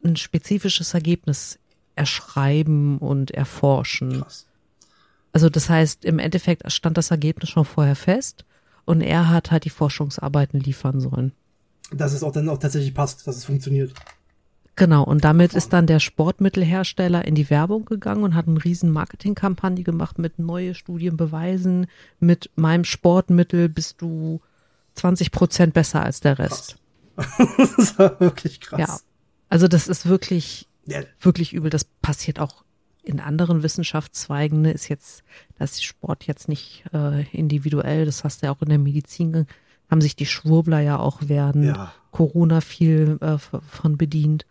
[0.03, 1.59] ein spezifisches Ergebnis
[1.95, 4.23] erschreiben und erforschen.
[4.23, 4.47] Krass.
[5.35, 8.47] Also das heißt, im Endeffekt stand das Ergebnis schon vorher fest
[8.87, 11.33] und er hat halt die Forschungsarbeiten liefern sollen.
[11.93, 13.93] Dass es auch dann auch tatsächlich passt, dass es funktioniert.
[14.77, 18.91] Genau, und damit ist dann der Sportmittelhersteller in die Werbung gegangen und hat eine riesen
[18.91, 21.87] Marketingkampagne gemacht mit neue Studien beweisen,
[22.21, 24.41] mit meinem Sportmittel bist du
[24.95, 26.77] 20 Prozent besser als der Rest.
[27.17, 28.81] das war wirklich krass.
[28.81, 28.99] Ja.
[29.49, 31.71] Also das ist wirklich, Ja, wirklich übel.
[31.71, 32.63] Das passiert auch
[33.03, 34.61] in anderen Wissenschaftszweigen.
[34.61, 34.73] Ne?
[34.73, 35.23] Ist jetzt,
[35.59, 38.05] das ist Sport jetzt nicht äh, individuell.
[38.05, 39.47] Das hast du ja auch in der Medizin,
[39.91, 41.93] haben sich die Schwurbler ja auch während Ja.
[42.11, 44.47] Corona viel äh, von bedient.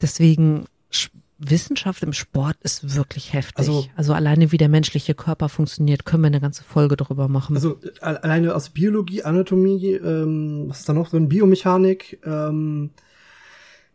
[0.00, 3.58] Deswegen Sch- Wissenschaft im Sport ist wirklich heftig.
[3.58, 7.56] Also- Also, alleine wie der menschliche Körper funktioniert, können wir eine ganze Folge drüber machen.
[7.56, 11.28] Also äh, alleine aus Biologie, Anatomie, ähm, was ist da noch drin?
[11.28, 12.90] Biomechanik, ähm,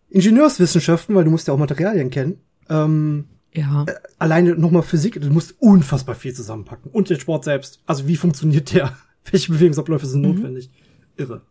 [0.09, 2.39] Ingenieurswissenschaften, weil du musst ja auch Materialien kennen.
[2.69, 3.85] Ähm, ja.
[4.19, 6.91] alleine nochmal Physik, du musst unfassbar viel zusammenpacken.
[6.91, 7.81] Und der Sport selbst.
[7.85, 8.95] Also wie funktioniert der?
[9.31, 10.35] Welche Bewegungsabläufe sind Mhm.
[10.35, 10.69] notwendig?
[11.17, 11.41] Irre.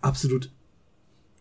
[0.00, 0.50] Absolut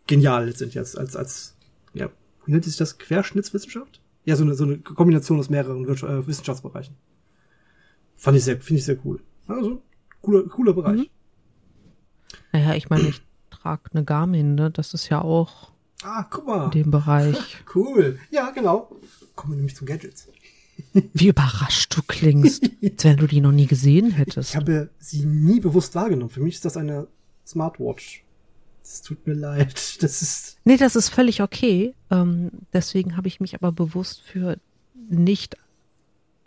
[0.08, 1.56] genial letztendlich als, als, als,
[1.94, 2.10] ja,
[2.46, 2.98] wie nennt sich das?
[2.98, 4.02] Querschnittswissenschaft?
[4.26, 6.96] Ja, so eine, so eine Kombination aus mehreren äh, Wissenschaftsbereichen.
[8.16, 9.22] Fand ich sehr, finde ich sehr cool.
[9.48, 9.82] Also,
[10.22, 11.00] cooler, cooler Bereich.
[11.00, 11.08] Mhm.
[12.52, 14.72] Naja, ich meine, ich trage eine Garmin, ne?
[14.72, 15.72] Das ist ja auch
[16.04, 16.66] Ah, guck mal.
[16.66, 17.38] in dem Bereich.
[17.76, 18.18] Cool.
[18.32, 18.96] Ja, genau.
[19.36, 20.28] Kommen wir nämlich zu Gadgets.
[21.14, 24.56] Wie überrascht du klingst, als wenn du die noch nie gesehen Ich hättest.
[24.56, 26.30] habe sie nie bewusst wahrgenommen.
[26.30, 27.08] Für mich ist das eine
[27.46, 28.24] Smartwatch.
[28.84, 30.02] Es tut mir leid.
[30.02, 30.58] Das ist.
[30.64, 31.94] Nee, das ist völlig okay.
[32.10, 34.58] Ähm, deswegen habe ich mich aber bewusst für
[35.10, 35.58] nicht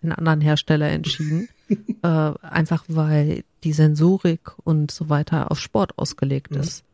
[0.02, 1.48] einen anderen Hersteller entschieden.
[2.02, 6.60] äh, einfach weil die Sensorik und so weiter auf Sport ausgelegt Mhm.
[6.60, 6.84] ist.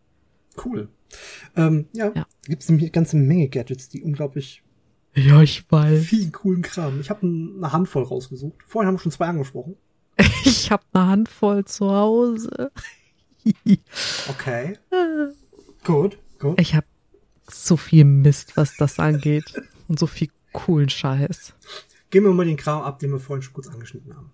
[0.65, 0.89] Cool.
[1.55, 2.27] Ähm, ja, Ja.
[2.47, 4.63] gibt es eine ganze Menge Gadgets, die unglaublich
[5.17, 6.05] Ja, ich weiß.
[6.05, 7.01] viel coolen Kram.
[7.01, 8.63] Ich habe eine Handvoll rausgesucht.
[8.67, 9.77] Vorhin haben wir schon zwei angesprochen.
[10.45, 12.71] Ich habe eine Handvoll zu Hause.
[14.29, 14.77] Okay.
[15.85, 16.61] gut, gut.
[16.61, 16.87] Ich habe
[17.49, 19.55] so viel Mist, was das angeht.
[19.87, 21.55] Und so viel coolen Scheiß.
[22.11, 24.33] Gehen wir mal den Kram ab, den wir vorhin schon kurz angeschnitten haben.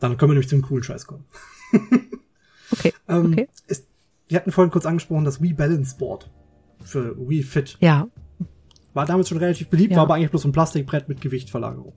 [0.00, 1.24] Dann können wir nämlich zum coolen Scheiß kommen.
[2.70, 3.48] Okay, Ähm, okay.
[3.66, 3.86] Ist,
[4.28, 6.30] wir hatten vorhin kurz angesprochen, das Wii Balance Board
[6.82, 7.78] für Wii Fit.
[7.80, 8.08] Ja.
[8.98, 9.98] War damals schon relativ beliebt, Ja.
[9.98, 11.92] war aber eigentlich bloß ein Plastikbrett mit Gewichtverlagerung.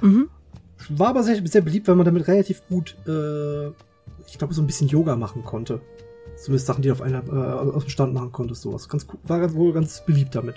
[0.00, 0.30] Mhm.
[0.88, 3.66] War aber sehr, sehr beliebt, weil man damit relativ gut, äh,
[4.26, 5.82] ich glaube, so ein bisschen Yoga machen konnte.
[6.38, 7.30] Zumindest Sachen, die du auf einer, äh,
[7.70, 8.88] aus dem Stand machen konntest, sowas.
[8.88, 10.54] Ganz war wohl ganz beliebt damit.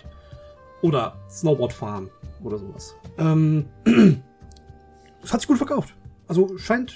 [0.82, 2.10] Oder Snowboard fahren
[2.42, 2.96] oder sowas.
[3.18, 3.66] Ähm,
[5.22, 5.94] das hat sich gut verkauft.
[6.30, 6.94] Also scheint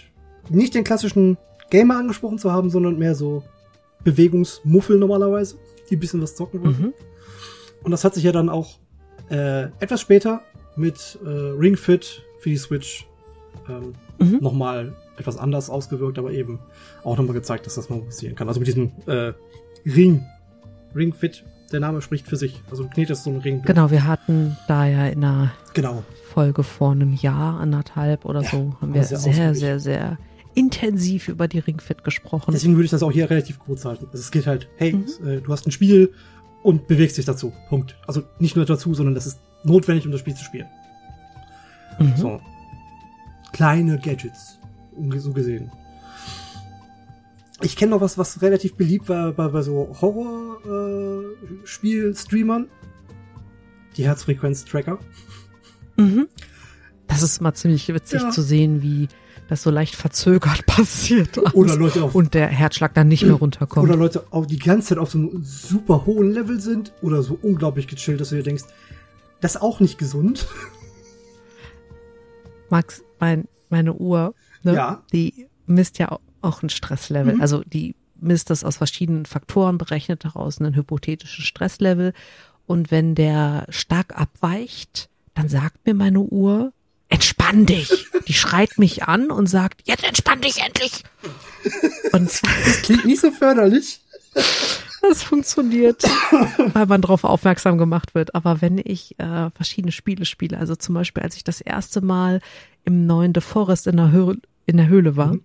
[0.47, 1.37] nicht den klassischen
[1.69, 3.43] Gamer angesprochen zu haben, sondern mehr so
[4.05, 5.57] Bewegungsmuffel normalerweise,
[5.89, 6.81] die ein bisschen was zocken wollen.
[6.81, 6.93] Mhm.
[7.83, 8.79] Und das hat sich ja dann auch
[9.29, 10.41] äh, etwas später
[10.75, 13.07] mit äh, Ring Fit für die Switch
[13.69, 14.37] ähm, Mhm.
[14.41, 16.59] nochmal etwas anders ausgewirkt, aber eben
[17.03, 18.47] auch nochmal gezeigt, dass das mal passieren kann.
[18.47, 19.33] Also mit diesem äh,
[19.85, 20.23] Ring.
[20.95, 22.61] Ring Fit, der Name spricht für sich.
[22.69, 23.61] Also du knetest so einen Ring.
[23.63, 26.03] Genau, wir hatten da ja in einer Genau.
[26.31, 30.17] Folge vor einem Jahr, anderthalb oder Ja, so, haben wir sehr sehr, sehr, sehr
[30.53, 32.51] intensiv über die Ringfit gesprochen.
[32.53, 34.05] Deswegen würde ich das auch hier relativ kurz halten.
[34.11, 35.27] Also es geht halt, hey, Mhm.
[35.27, 36.13] äh, du hast ein Spiel
[36.63, 37.53] und bewegst dich dazu.
[37.69, 37.95] Punkt.
[38.07, 40.67] Also nicht nur dazu, sondern das ist notwendig, um das Spiel zu spielen.
[41.99, 42.13] Mhm.
[42.17, 42.41] So.
[43.51, 44.59] Kleine Gadgets.
[45.17, 45.71] So gesehen.
[47.61, 52.67] Ich kenne noch was, was relativ beliebt war bei, bei so Horror-Spiel-Streamern.
[53.95, 54.97] Die Herzfrequenz-Tracker.
[55.97, 56.27] Mhm.
[57.07, 58.31] Das ist mal ziemlich witzig Ja.
[58.31, 59.07] zu sehen, wie
[59.53, 61.37] das so leicht verzögert passiert.
[61.55, 63.87] Oder Leute auf, und der Herzschlag dann nicht mehr runterkommt.
[63.87, 67.37] oder Leute auch die ganze Zeit auf so einem super hohen Level sind oder so
[67.41, 68.63] unglaublich gechillt, dass du dir denkst,
[69.41, 70.47] das ist auch nicht gesund.
[72.69, 75.03] Max, mein, meine Uhr, ne, Ja.
[75.11, 77.35] die misst ja auch ein Stresslevel.
[77.35, 77.41] Mhm.
[77.41, 82.13] Also die misst das aus verschiedenen Faktoren, berechnet daraus einen hypothetischen Stresslevel.
[82.65, 86.71] Und wenn der stark abweicht, dann sagt mir meine Uhr,
[87.13, 88.07] entspann dich.
[88.27, 91.03] Die schreit mich an und sagt, jetzt entspann dich endlich.
[92.11, 92.29] Und
[92.83, 93.99] Klingt nicht so förderlich.
[95.01, 96.03] das funktioniert,
[96.73, 98.33] weil man darauf aufmerksam gemacht wird.
[98.35, 102.41] Aber wenn ich äh, verschiedene Spiele spiele, also zum Beispiel, als ich das erste Mal
[102.83, 105.43] im neuen The Forest in der, Höhle, in der Höhle war Mhm.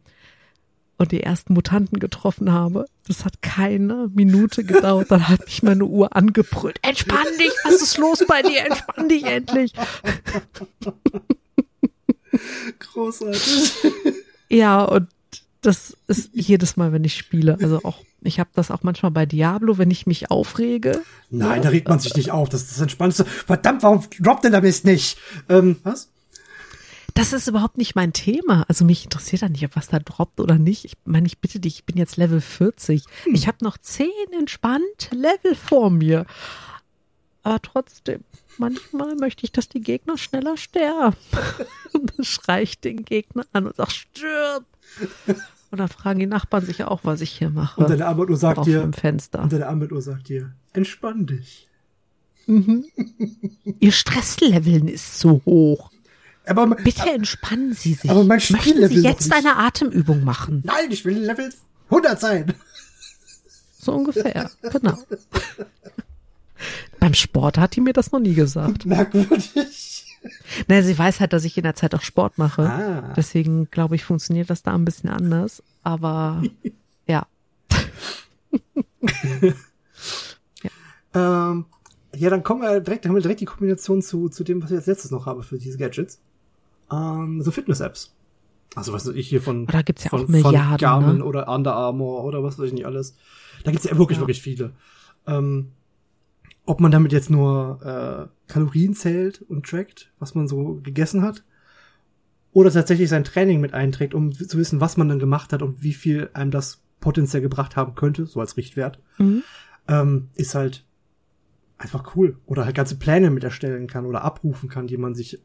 [0.97, 5.85] und die ersten Mutanten getroffen habe, das hat keine Minute gedauert, dann hat mich meine
[5.85, 6.79] Uhr angebrüllt.
[6.83, 8.65] Entspann dich, was ist los bei dir?
[8.65, 9.73] Entspann dich endlich.
[12.79, 13.73] Großartig.
[14.49, 15.09] Ja, und
[15.61, 17.59] das ist jedes Mal, wenn ich spiele.
[17.61, 21.03] Also auch, ich habe das auch manchmal bei Diablo, wenn ich mich aufrege.
[21.31, 22.49] Nein, da regt man sich nicht auf.
[22.49, 23.25] Das ist das Entspannendste.
[23.25, 25.19] Verdammt, warum droppt denn der Mist nicht?
[25.49, 26.09] Ähm, was?
[27.15, 28.65] Das ist überhaupt nicht mein Thema.
[28.69, 30.85] Also mich interessiert da nicht, ob was da droppt oder nicht.
[30.85, 33.03] Ich meine, ich bitte dich, ich bin jetzt Level 40.
[33.33, 36.27] Ich habe noch 10 entspannt Level vor mir.
[37.43, 38.23] Aber trotzdem,
[38.59, 41.17] manchmal möchte ich, dass die Gegner schneller sterben.
[41.93, 44.65] Und dann schrei ich den Gegner an und sag, stirb.
[45.71, 47.81] Und dann fragen die Nachbarn sich auch, was ich hier mache.
[47.81, 49.43] Und deine Armbanduhr sagt dir, dem Fenster.
[49.43, 51.67] und deine Armbanduhr sagt dir, entspann dich.
[52.47, 55.91] Ihr Stresslevel ist zu hoch.
[56.47, 58.11] Aber Bitte entspannen Sie sich.
[58.11, 60.63] Aber mein Möchten Sie jetzt eine Atemübung machen?
[60.65, 61.53] nein, ich will Level
[61.91, 62.55] 100 sein.
[63.79, 64.99] So ungefähr, genau.
[67.01, 68.87] Beim Sport hat die mir das noch nie gesagt.
[68.87, 70.05] Merkwürdig.
[70.67, 72.63] Ne, sie weiß halt, dass ich in der Zeit auch Sport mache.
[72.69, 73.13] Ah.
[73.17, 75.63] Deswegen glaube ich, funktioniert das da ein bisschen anders.
[75.83, 76.43] Aber
[77.07, 77.27] ja.
[81.15, 81.65] Ähm,
[82.15, 84.77] ja, dann kommen wir direkt, haben wir direkt die Kombination zu, zu dem, was ich
[84.77, 86.21] als letztes noch habe für diese Gadgets.
[86.93, 88.15] Ähm, so Fitness-Apps.
[88.75, 91.25] Also was weiß ich hier von, ja von, auch Milliarden, von Garmin ne?
[91.25, 93.17] oder Under Armour oder was weiß ich nicht alles.
[93.65, 94.23] Da gibt's ja wirklich, Ja.
[94.23, 94.73] wirklich viele.
[95.27, 95.73] Ähm,
[96.69, 101.43] ob man damit jetzt nur äh, Kalorien zählt und trackt, was man so gegessen hat,
[102.53, 105.83] oder tatsächlich sein Training mit einträgt, um zu wissen, was man dann gemacht hat und
[105.83, 109.43] wie viel einem das potenziell gebracht haben könnte, so als Richtwert, Mhm.
[109.89, 110.85] ähm, ist halt
[111.79, 112.37] einfach cool.
[112.45, 115.41] Oder halt ganze Pläne mit erstellen kann oder abrufen kann, die man sich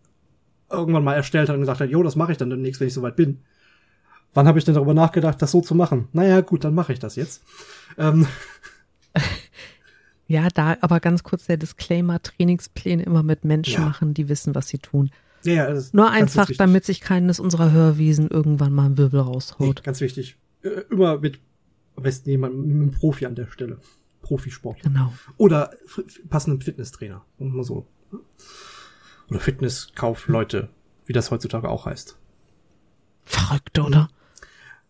[0.70, 2.94] irgendwann mal erstellt hat und gesagt hat, jo, das mache ich dann demnächst, wenn ich
[2.94, 3.40] soweit bin.
[4.34, 6.08] Wann habe ich denn darüber nachgedacht, das so zu machen?
[6.12, 7.44] Naja, gut, dann mache ich das jetzt.
[7.98, 8.26] Ähm,
[10.28, 13.88] Ja, da aber ganz kurz der Disclaimer, Trainingspläne immer mit Menschen Ja.
[13.88, 15.12] machen, die wissen, was sie tun.
[15.44, 19.84] ja, ja, Nur einfach, damit sich keines unserer Hörwiesen irgendwann mal einen Wirbel Nee, raushaut.
[19.84, 20.38] ganz wichtig.
[20.90, 21.40] Immer mit
[21.96, 23.80] am besten jemand mit einem Profi an der Stelle.
[24.22, 24.82] Profisport.
[24.82, 25.14] Genau.
[25.38, 25.72] Oder
[26.30, 27.26] passenden Fitnesstrainer.
[27.38, 27.86] Und mal so.
[29.30, 30.70] Oder Fitnesskaufleute,
[31.06, 32.18] wie das heutzutage auch heißt.
[33.26, 34.08] Verrückt, oder?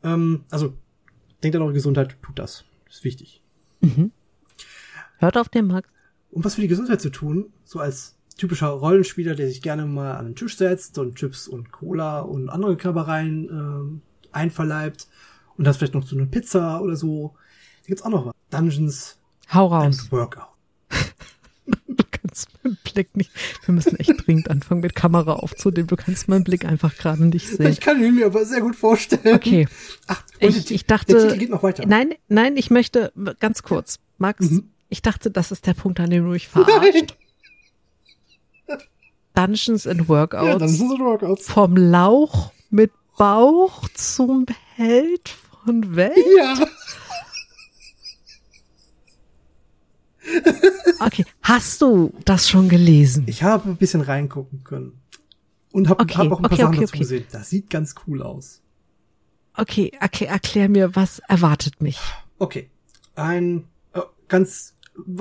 [0.04, 0.74] Ähm, also,
[1.42, 2.64] denkt an eure Gesundheit, tut das.
[2.86, 3.42] Das ist wichtig.
[5.24, 5.88] Hört auf den Max.
[6.32, 10.16] Um was für die Gesundheit zu tun, so als typischer Rollenspieler, der sich gerne mal
[10.16, 15.08] an den Tisch setzt und Chips und Cola und andere Knabbereien ähm, einverleibt
[15.58, 17.36] und das vielleicht noch zu einer Pizza oder so.
[17.84, 18.34] Da gibt's auch noch was.
[18.50, 19.18] Dungeons
[19.54, 19.86] Hau raus.
[19.86, 20.48] and Workout.
[21.88, 23.32] Du kannst meinen Blick nicht.
[23.66, 25.88] Wir müssen echt dringend anfangen, mit Kamera aufzunehmen.
[25.88, 27.68] Du kannst meinen Blick einfach gerade nicht sehen.
[27.68, 29.36] Ich kann ihn mir aber sehr gut vorstellen.
[29.36, 29.68] Okay.
[30.08, 31.14] Ach, Ich, ich dachte.
[31.14, 31.86] Der Titel geht noch weiter.
[31.88, 34.00] Nein, nein, ich möchte ganz kurz.
[34.18, 34.72] Max, Mhm.
[34.94, 37.16] Ich dachte, das ist der Punkt, an dem du mich verarscht.
[39.34, 40.62] Dungeons and Workouts.
[40.62, 41.48] Ja, sind es Workouts.
[41.48, 45.30] vom Lauch mit Bauch zum Held
[45.66, 46.16] von Welt?
[46.38, 46.56] Ja.
[51.02, 53.26] Okay, hast du das schon gelesen?
[53.28, 55.02] Ich habe ein bisschen reingucken können.
[55.74, 57.26] Und habe Okay, hab auch ein paar okay, Sachen okay, dazu gesehen.
[57.32, 58.62] Das sieht ganz cool aus.
[59.56, 62.00] Okay, erklär, erklär mir, was erwartet mich.
[62.40, 62.70] Okay.
[63.16, 64.00] Ein äh,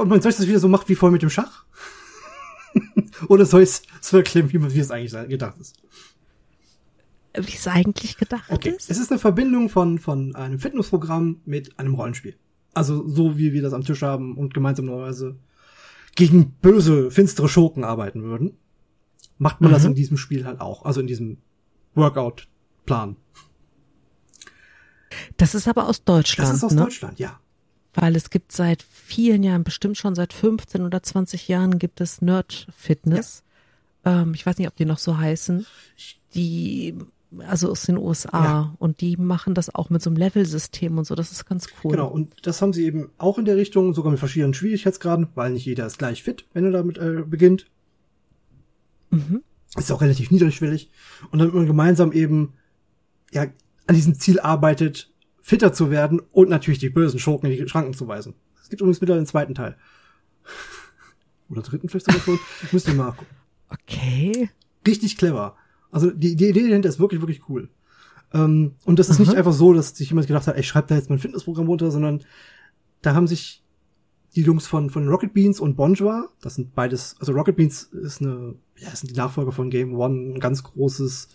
[0.08, 0.22] ganz.
[0.22, 1.64] Soll ich das wieder so machen wie vorher mit dem Schach?
[3.28, 5.76] Oder soll ich es so erklären, wie, man- wie es eigentlich gedacht ist?
[7.34, 8.70] Wie es eigentlich gedacht Okay.
[8.76, 8.90] ist?
[8.90, 12.36] Es ist eine Verbindung von, von einem Fitnessprogramm mit einem Rollenspiel.
[12.74, 15.36] Also so wie wir das am Tisch haben und gemeinsam normalerweise
[16.14, 18.56] gegen böse, finstere Schurken arbeiten würden,
[19.38, 19.88] macht man das Mhm.
[19.90, 20.84] in diesem Spiel halt auch.
[20.84, 21.38] Also in diesem
[21.94, 23.16] Workout-Plan.
[25.36, 26.82] Das ist aber aus Deutschland, Das ist aus ne?
[26.82, 27.38] Deutschland, ja.
[27.94, 32.22] Weil es gibt seit vielen Jahren, bestimmt schon seit 15 oder 20 Jahren, gibt es
[32.22, 33.42] Nerd Fitness.
[34.04, 35.66] Ähm, ich weiß nicht, ob die noch so heißen.
[36.34, 36.94] Die,
[37.46, 38.44] also aus den USA.
[38.44, 38.74] Ja.
[38.78, 41.14] Und die machen das auch mit so einem Level-System und so.
[41.14, 41.92] Das ist ganz cool.
[41.92, 45.52] Genau, und das haben sie eben auch in der Richtung, sogar mit verschiedenen Schwierigkeitsgraden, weil
[45.52, 47.66] nicht jeder ist gleich fit, wenn er damit äh, beginnt.
[49.10, 49.42] Mhm.
[49.76, 50.90] Ist auch relativ niedrigschwellig.
[51.30, 52.54] Und damit man gemeinsam eben
[53.32, 53.46] ja,
[53.86, 55.11] an diesem Ziel arbeitet,
[55.42, 58.34] fitter zu werden und natürlich die bösen Schurken in die Schranken zu weisen.
[58.62, 59.76] Es gibt übrigens wieder den zweiten Teil.
[61.50, 62.38] Oder dritten vielleicht sogar schon.
[62.70, 63.34] Müsst ihr mal nachgucken.
[63.68, 64.48] Okay.
[64.86, 65.56] Richtig clever.
[65.90, 67.68] Also die, die Idee dahinter ist wirklich, wirklich cool.
[68.32, 69.38] Ähm, und das ist nicht Aha.
[69.38, 72.24] einfach so, dass sich jemand gedacht hat, ich schreibe da jetzt mein Fitnessprogramm runter, sondern
[73.02, 73.62] da haben sich
[74.34, 78.22] die Jungs von, von Rocket Beans und Bonjour, das sind beides, also Rocket Beans ist
[78.22, 81.28] eine, ja, das sind die Nachfolger von Game One, ein ganz großes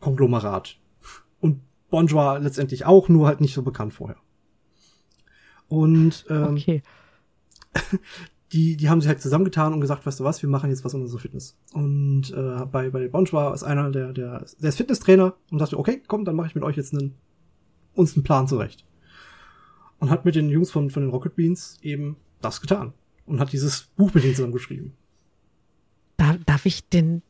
[0.00, 0.78] Nerd-Konglomerat.
[1.40, 4.16] Und Bonjour letztendlich auch, nur halt nicht so bekannt vorher.
[5.68, 6.82] Und ähm, Okay.
[8.52, 10.94] die, die haben sich halt zusammengetan und gesagt, weißt du was, wir machen jetzt was
[10.94, 11.58] um unsere Fitness.
[11.72, 16.02] Und äh, bei, bei Bonjour ist einer, der, der, der ist Fitnesstrainer und sagte, okay,
[16.06, 17.14] komm, dann mache ich mit euch jetzt einen,
[17.94, 18.84] uns einen Plan zurecht.
[19.98, 22.92] Und hat mit den Jungs von, von den Rocket Beans eben das getan.
[23.24, 24.92] Und hat dieses Buch mit denen zusammengeschrieben.
[26.16, 27.22] Da, darf ich den,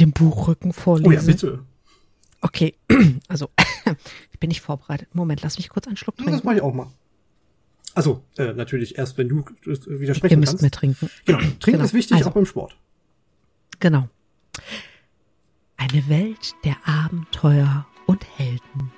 [0.00, 1.08] den Buchrücken vorlesen?
[1.08, 1.60] Oh ja, bitte.
[2.40, 2.74] Okay,
[3.28, 3.50] also
[4.32, 5.14] ich bin nicht vorbereitet.
[5.14, 6.44] Moment, lass mich kurz einen Schluck Das trinken.
[6.46, 6.86] mache ich auch mal.
[7.94, 10.62] Also, äh, natürlich erst, wenn du äh, Ihr widersprechen müsst kannst.
[10.62, 11.10] mir trinken.
[11.24, 11.38] Genau.
[11.38, 11.84] Trinken Genau.
[11.84, 12.30] ist wichtig, Also.
[12.30, 12.76] auch beim Sport.
[13.80, 14.08] Genau.
[15.76, 18.92] Eine Welt der Abenteuer und Helden.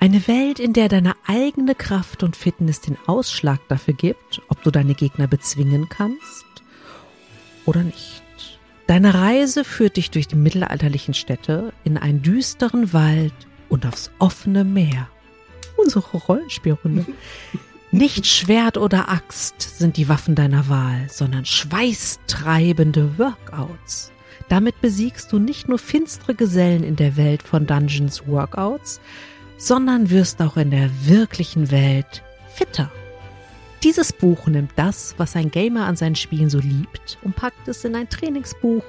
[0.00, 4.70] Eine Welt, in der deine eigene Kraft und Fitness den Ausschlag dafür gibt, ob du
[4.70, 6.44] deine Gegner bezwingen kannst
[7.66, 8.22] oder nicht.
[8.88, 13.34] Deine Reise führt dich durch die mittelalterlichen Städte, in einen düsteren Wald
[13.68, 15.08] und aufs offene Meer.
[15.76, 17.04] Unsere Rollenspielrunde.
[17.90, 24.10] Nicht Schwert oder Axt sind die Waffen deiner Wahl, sondern schweißtreibende Workouts.
[24.48, 29.02] Damit besiegst du nicht nur finstere Gesellen in der Welt von Dungeons Workouts,
[29.58, 32.22] sondern wirst auch in der wirklichen Welt
[32.54, 32.90] fitter.
[33.84, 37.84] Dieses Buch nimmt das, was ein Gamer an seinen Spielen so liebt, und packt es
[37.84, 38.84] in ein Trainingsbuch.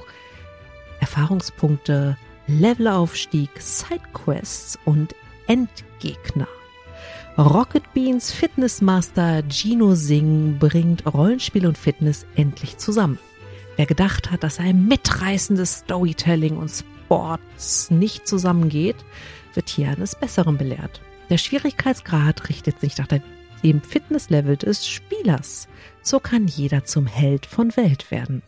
[1.00, 2.18] Erfahrungspunkte,
[2.48, 5.14] Levelaufstieg, Sidequests und
[5.48, 6.48] Endgegner.
[7.38, 13.20] Rocket Beans Fitnessmaster Gino Singh bringt Rollenspiel und Fitness endlich zusammen.
[13.78, 18.98] Wer gedacht hat, dass ein mitreißendes Storytelling und Sports nicht zusammengeht,
[19.54, 21.00] wird hier eines Besseren belehrt.
[21.30, 23.08] Der Schwierigkeitsgrad richtet sich nach
[23.64, 25.68] dem Fitnesslevel des Spielers.
[26.02, 28.42] So kann jeder zum Held von Welt werden.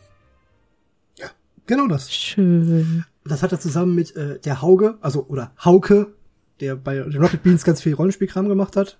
[1.66, 2.12] Genau das.
[2.12, 3.04] Schön.
[3.24, 6.12] Das hat er zusammen mit äh, der Hauge, also oder Hauke,
[6.58, 8.98] der bei den Rocket Beans ganz viel Rollenspielkram gemacht hat,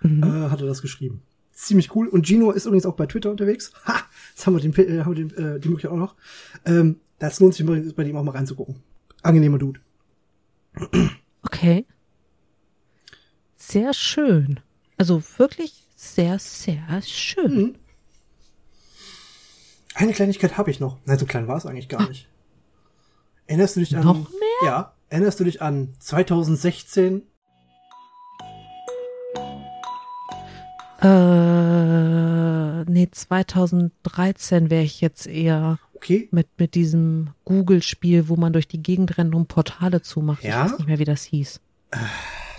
[0.00, 0.22] Mhm.
[0.22, 1.22] äh, hat er das geschrieben.
[1.52, 2.06] Ziemlich cool.
[2.06, 3.72] Und Gino ist übrigens auch bei Twitter unterwegs.
[3.84, 3.96] Ha!
[4.30, 6.14] Jetzt haben wir, den, äh, haben wir den, äh, die Möglichkeit auch noch.
[6.64, 8.76] Ähm, das lohnt sich übrigens bei dem auch mal reinzugucken.
[9.22, 9.80] Angenehmer Dude.
[11.42, 11.84] Okay.
[13.56, 14.60] Sehr schön.
[14.98, 17.56] Also wirklich sehr, sehr schön.
[17.56, 17.74] Mhm.
[19.94, 20.98] Eine Kleinigkeit habe ich noch.
[21.06, 22.28] Nein, so klein war es eigentlich gar nicht.
[23.46, 24.04] Erinnerst du dich an...
[24.04, 24.64] Noch mehr?
[24.64, 24.92] Ja.
[25.08, 27.22] Erinnerst du dich an 2016?
[31.00, 36.28] Äh, nee, 2013 wäre ich jetzt eher Okay.
[36.30, 40.44] mit, mit diesem Google-Spiel, wo man durch die Gegend rennt und Portale zumacht.
[40.44, 40.66] Ja?
[40.66, 41.60] Ich weiß nicht mehr, wie das hieß.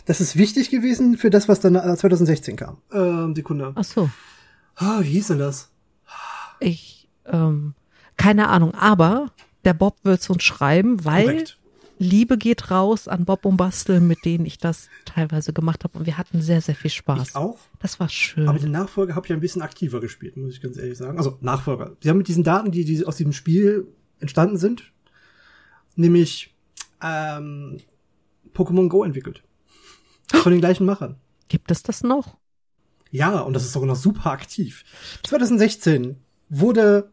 [0.09, 2.77] Das ist wichtig gewesen für das, was dann äh, 2016 kam.
[2.91, 3.73] Ähm, Sekunde.
[3.75, 4.09] Ach so.
[4.75, 5.69] Ah, wie hieß denn das?
[6.59, 7.75] Ich, ähm,
[8.17, 9.31] keine Ahnung, aber
[9.65, 11.59] der Bob wird's uns schreiben, weil Korrekt.
[11.99, 16.07] Liebe geht raus an Bob und Bastel, mit denen ich das teilweise gemacht habe und
[16.07, 17.29] wir hatten sehr, sehr viel Spaß.
[17.29, 17.59] Ich auch.
[17.79, 18.49] Das war schön.
[18.49, 21.19] Aber den Nachfolger habe ich ein bisschen aktiver gespielt, muss ich ganz ehrlich sagen.
[21.19, 21.95] Also Nachfolger.
[22.01, 23.85] Sie haben mit diesen Daten, die, die aus diesem Spiel
[24.19, 24.91] entstanden sind,
[25.95, 26.55] nämlich
[26.99, 27.77] ähm,
[28.55, 29.43] Pokémon Go entwickelt.
[30.33, 31.17] Von den gleichen Machern.
[31.47, 32.37] Gibt es das noch?
[33.11, 34.83] Ja, und das ist sogar noch super aktiv.
[35.23, 36.17] 2016
[36.49, 37.11] wurde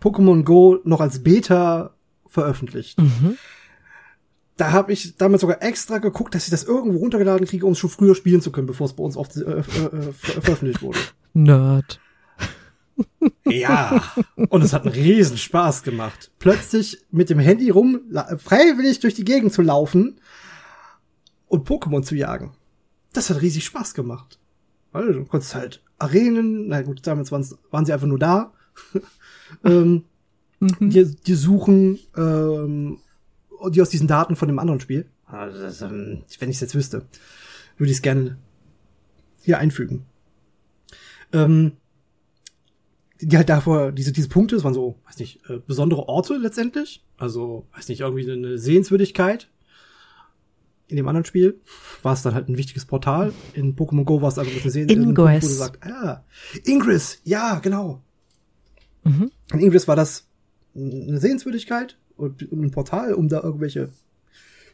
[0.00, 1.94] Pokémon Go noch als Beta
[2.26, 3.00] veröffentlicht.
[3.00, 3.36] Mhm.
[4.56, 7.78] Da habe ich damals sogar extra geguckt, dass ich das irgendwo runtergeladen kriege, um es
[7.78, 10.82] schon früher spielen zu können, bevor es bei uns auf äh, äh, äh, ver veröffentlicht
[10.82, 10.98] wurde.
[11.34, 12.00] Nerd.
[13.46, 14.02] Ja,
[14.48, 16.30] und es hat einen riesen Spaß gemacht.
[16.38, 18.00] Plötzlich mit dem Handy rum,
[18.38, 20.20] freiwillig durch die Gegend zu laufen
[21.52, 22.52] und Pokémon zu jagen.
[23.12, 24.38] Das hat riesig Spaß gemacht.
[24.92, 28.52] Weil du konntest halt Arenen, na gut, damals waren's, waren sie einfach nur da,
[29.64, 30.04] ähm,
[30.62, 30.90] Mhm.
[30.90, 32.98] die, die suchen, ähm,
[33.70, 35.06] die aus diesen Daten von dem anderen Spiel.
[35.28, 37.06] Das, ähm, wenn ich es jetzt wüsste,
[37.78, 38.38] würde ich es gerne
[39.40, 40.04] hier einfügen.
[41.32, 41.72] Ähm,
[43.20, 47.04] die halt davor, diese, diese Punkte, das waren so, weiß nicht, äh, besondere Orte letztendlich.
[47.16, 49.48] Also, weiß nicht, irgendwie eine Sehenswürdigkeit.
[50.92, 51.58] In dem anderen Spiel
[52.02, 53.32] war es dann halt ein wichtiges Portal.
[53.54, 55.08] In Pokémon Go war es einfach ein Sehenswürdigkeit.
[55.08, 55.42] Ingress.
[55.42, 56.22] Wo du sagst, ah,
[56.64, 58.02] Ingress, ja, genau.
[59.04, 59.30] Mhm.
[59.54, 60.28] In Ingress war das
[60.74, 63.88] eine Sehenswürdigkeit und, und ein Portal, um da irgendwelche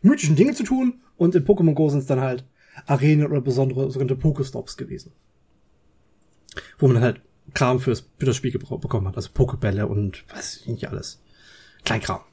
[0.03, 1.03] mythischen Dinge zu tun.
[1.17, 2.45] Und in Pokémon Go sind es dann halt
[2.87, 5.13] Arenen oder besondere sogenannte Pokestops gewesen.
[6.79, 7.21] Wo man dann halt
[7.55, 9.15] Kram fürs, für das Spiel bekommen hat.
[9.15, 11.23] Also Pokebälle und weiß ich nicht alles.
[11.85, 12.23] Kleinkram.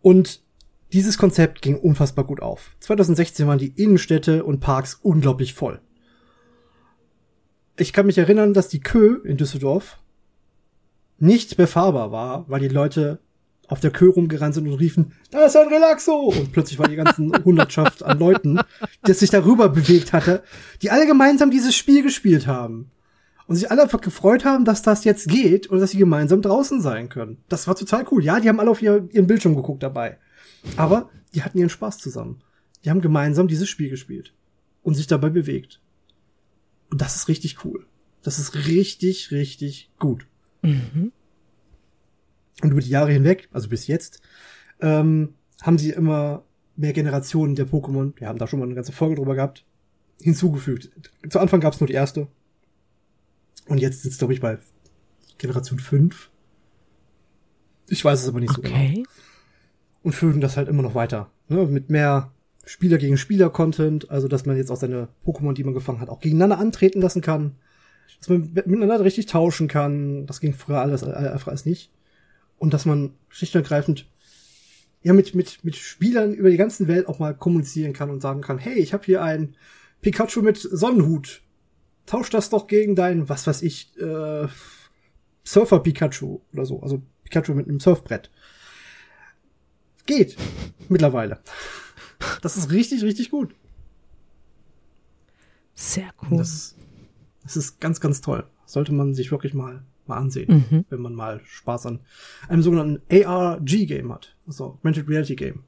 [0.00, 0.41] Und
[0.92, 2.70] dieses Konzept ging unfassbar gut auf.
[2.80, 5.80] 2016 waren die Innenstädte und Parks unglaublich voll.
[7.76, 9.98] Ich kann mich erinnern, dass die Kö in Düsseldorf
[11.18, 13.20] nicht befahrbar war, weil die Leute
[13.68, 16.32] auf der Kö rumgerannt sind und riefen, da ist ein Relaxo!
[16.36, 18.60] Und plötzlich war die ganzen Hundertschaft an Leuten,
[19.06, 20.42] die sich darüber bewegt hatte,
[20.82, 22.90] die alle gemeinsam dieses Spiel gespielt haben.
[23.46, 26.80] Und sich alle einfach gefreut haben, dass das jetzt geht und dass sie gemeinsam draußen
[26.80, 27.38] sein können.
[27.48, 28.22] Das war total cool.
[28.22, 30.18] Ja, die haben alle auf ihr, ihren Bildschirm geguckt dabei.
[30.76, 32.42] Aber die hatten ihren Spaß zusammen.
[32.84, 34.34] Die haben gemeinsam dieses Spiel gespielt
[34.82, 35.80] und sich dabei bewegt.
[36.90, 37.86] Und das ist richtig cool.
[38.22, 40.26] Das ist richtig, richtig gut.
[40.62, 41.12] Mhm.
[42.62, 44.20] Und über die Jahre hinweg, also bis jetzt,
[44.80, 46.44] ähm, haben sie immer
[46.76, 49.64] mehr Generationen der Pokémon, wir haben da schon mal eine ganze Folge drüber gehabt,
[50.20, 50.90] hinzugefügt.
[51.28, 52.28] Zu Anfang gab es nur die erste.
[53.66, 54.58] Und jetzt sind es, glaube ich, bei
[55.38, 56.30] Generation 5.
[57.88, 58.76] Ich weiß es aber nicht so genau.
[60.02, 61.30] Und fügen das halt immer noch weiter.
[61.48, 61.66] Ne?
[61.66, 62.32] Mit mehr
[62.64, 66.08] Spieler gegen Spieler Content, also dass man jetzt auch seine Pokémon, die man gefangen hat,
[66.08, 67.56] auch gegeneinander antreten lassen kann.
[68.18, 70.26] Dass man miteinander richtig tauschen kann.
[70.26, 71.90] Das ging früher alles äh, einfach alles nicht.
[72.58, 74.06] Und dass man schlicht und ergreifend
[75.02, 78.40] ja mit, mit, mit Spielern über die ganze Welt auch mal kommunizieren kann und sagen
[78.40, 79.56] kann, hey, ich habe hier ein
[80.00, 81.42] Pikachu mit Sonnenhut.
[82.06, 84.46] Tausch das doch gegen dein, was weiß ich, äh,
[85.44, 86.80] Surfer Pikachu oder so.
[86.82, 88.30] Also Pikachu mit einem Surfbrett.
[90.06, 90.36] Geht.
[90.88, 91.40] Mittlerweile.
[92.40, 93.54] Das ist richtig, richtig gut.
[95.74, 96.38] Sehr cool.
[96.38, 96.74] Das,
[97.42, 98.46] das ist ganz, ganz toll.
[98.66, 100.84] Sollte man sich wirklich mal, mal ansehen, Mhm.
[100.90, 102.00] wenn man mal Spaß an
[102.48, 104.34] einem sogenannten ARG-Game hat.
[104.46, 105.64] Also Augmented Reality Game.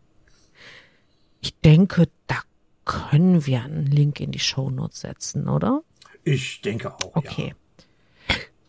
[1.41, 2.39] Ich denke, da
[2.85, 5.83] können wir einen Link in die Shownotes setzen, oder?
[6.23, 7.55] Ich denke auch, Okay.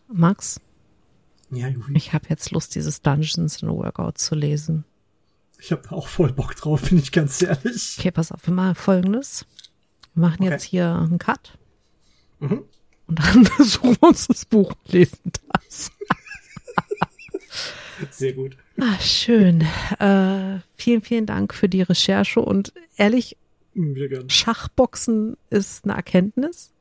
[0.08, 0.60] Max,
[1.50, 1.58] ja.
[1.58, 1.94] Ja, Juvi.
[1.96, 4.84] ich habe jetzt Lust, dieses Dungeons and Workout zu lesen.
[5.58, 7.96] Ich habe auch voll Bock drauf, bin ich ganz ehrlich.
[7.98, 9.46] Okay, pass auf, wir machen folgendes.
[10.14, 10.50] Wir machen Okay.
[10.50, 11.56] jetzt hier einen Cut.
[12.40, 12.62] Mhm.
[13.06, 15.18] Und dann suchen wir uns das Buch und lesen
[15.52, 15.90] das.
[18.10, 18.56] Sehr gut.
[18.78, 19.62] Ah, schön.
[19.98, 23.36] Äh, vielen, vielen Dank für die Recherche und ehrlich,
[23.74, 24.28] Hm.
[24.28, 26.72] Schachboxen ist eine Erkenntnis.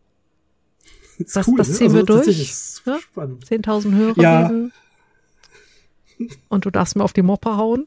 [1.18, 3.00] Ist Das- das ziehen wir durch, tatsächlich ist ja?
[3.00, 3.46] Spannend.
[3.46, 4.48] 10.000 Hörer Ja.
[4.48, 4.72] geben.
[6.48, 7.86] Und du darfst mir auf die Moppe hauen?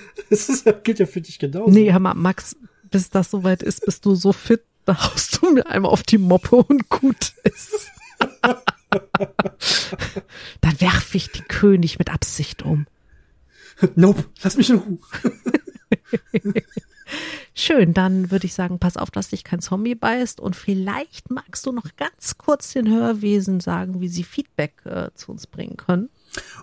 [0.30, 1.70] Das ist, ja- gilt ja für dich genauso.
[1.70, 2.56] Nee, hör mal, Max,
[2.90, 6.18] bis das soweit ist, bist du so fit, da haust du mir einmal auf die
[6.18, 7.88] Moppe und gut ist.
[10.60, 12.86] Dann werfe ich den König mit Absicht um.
[13.94, 14.98] Nope, lass mich in Ruhe.
[17.54, 21.66] Schön, dann würde ich sagen, pass auf, dass dich kein Zombie beißt und vielleicht magst
[21.66, 26.08] du noch ganz kurz den Hörwesen sagen, wie sie Feedback äh, zu uns bringen können.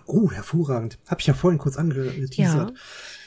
[0.06, 0.98] Oh, hervorragend.
[1.06, 2.70] Hab ich ja vorhin kurz angeteasert.
[2.70, 2.76] Ja.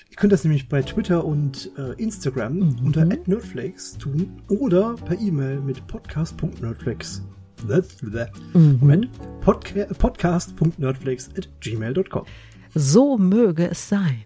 [0.09, 2.85] Ihr könnt das nämlich bei Twitter und äh, Instagram Mhm.
[2.85, 7.21] unter @nerdflakes tun oder per E-Mail mit podcast.nerdflakes.
[8.53, 8.77] Mhm.
[8.79, 9.09] Moment.
[9.41, 12.25] Podca podcast.nerdflakes at gmail.com.
[12.73, 14.23] So möge es sein.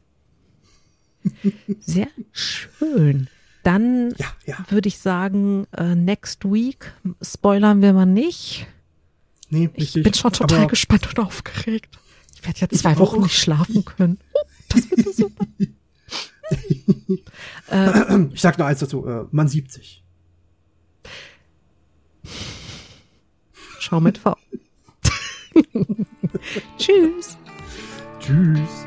[1.79, 3.27] Sehr schön.
[3.63, 4.57] Dann Ja, ja.
[4.69, 8.67] würde ich sagen, äh, next week spoilern wir mal nicht.
[9.49, 10.03] Nee, Ich richtig.
[10.03, 11.97] bin schon total gespannt und aufgeregt.
[12.35, 14.19] Ich werde Ich zwei Wochen nicht schlafen können.
[14.73, 15.45] Das wird so super.
[18.33, 19.07] Ich sag noch eins dazu.
[19.07, 20.03] Äh, man sieht sich.
[23.79, 24.37] Schau mit V.
[26.77, 27.37] Tschüss.
[28.19, 28.85] Tschüss.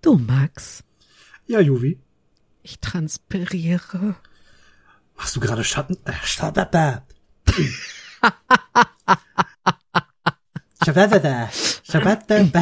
[0.00, 0.82] Du, Max,
[1.48, 1.98] Ja, Juvi.
[2.66, 4.16] Ich transpiriere.
[5.16, 5.96] Machst du gerade Schatten?
[6.24, 6.68] Schatten.
[10.84, 11.48] Schatten.
[11.84, 12.52] Schatten.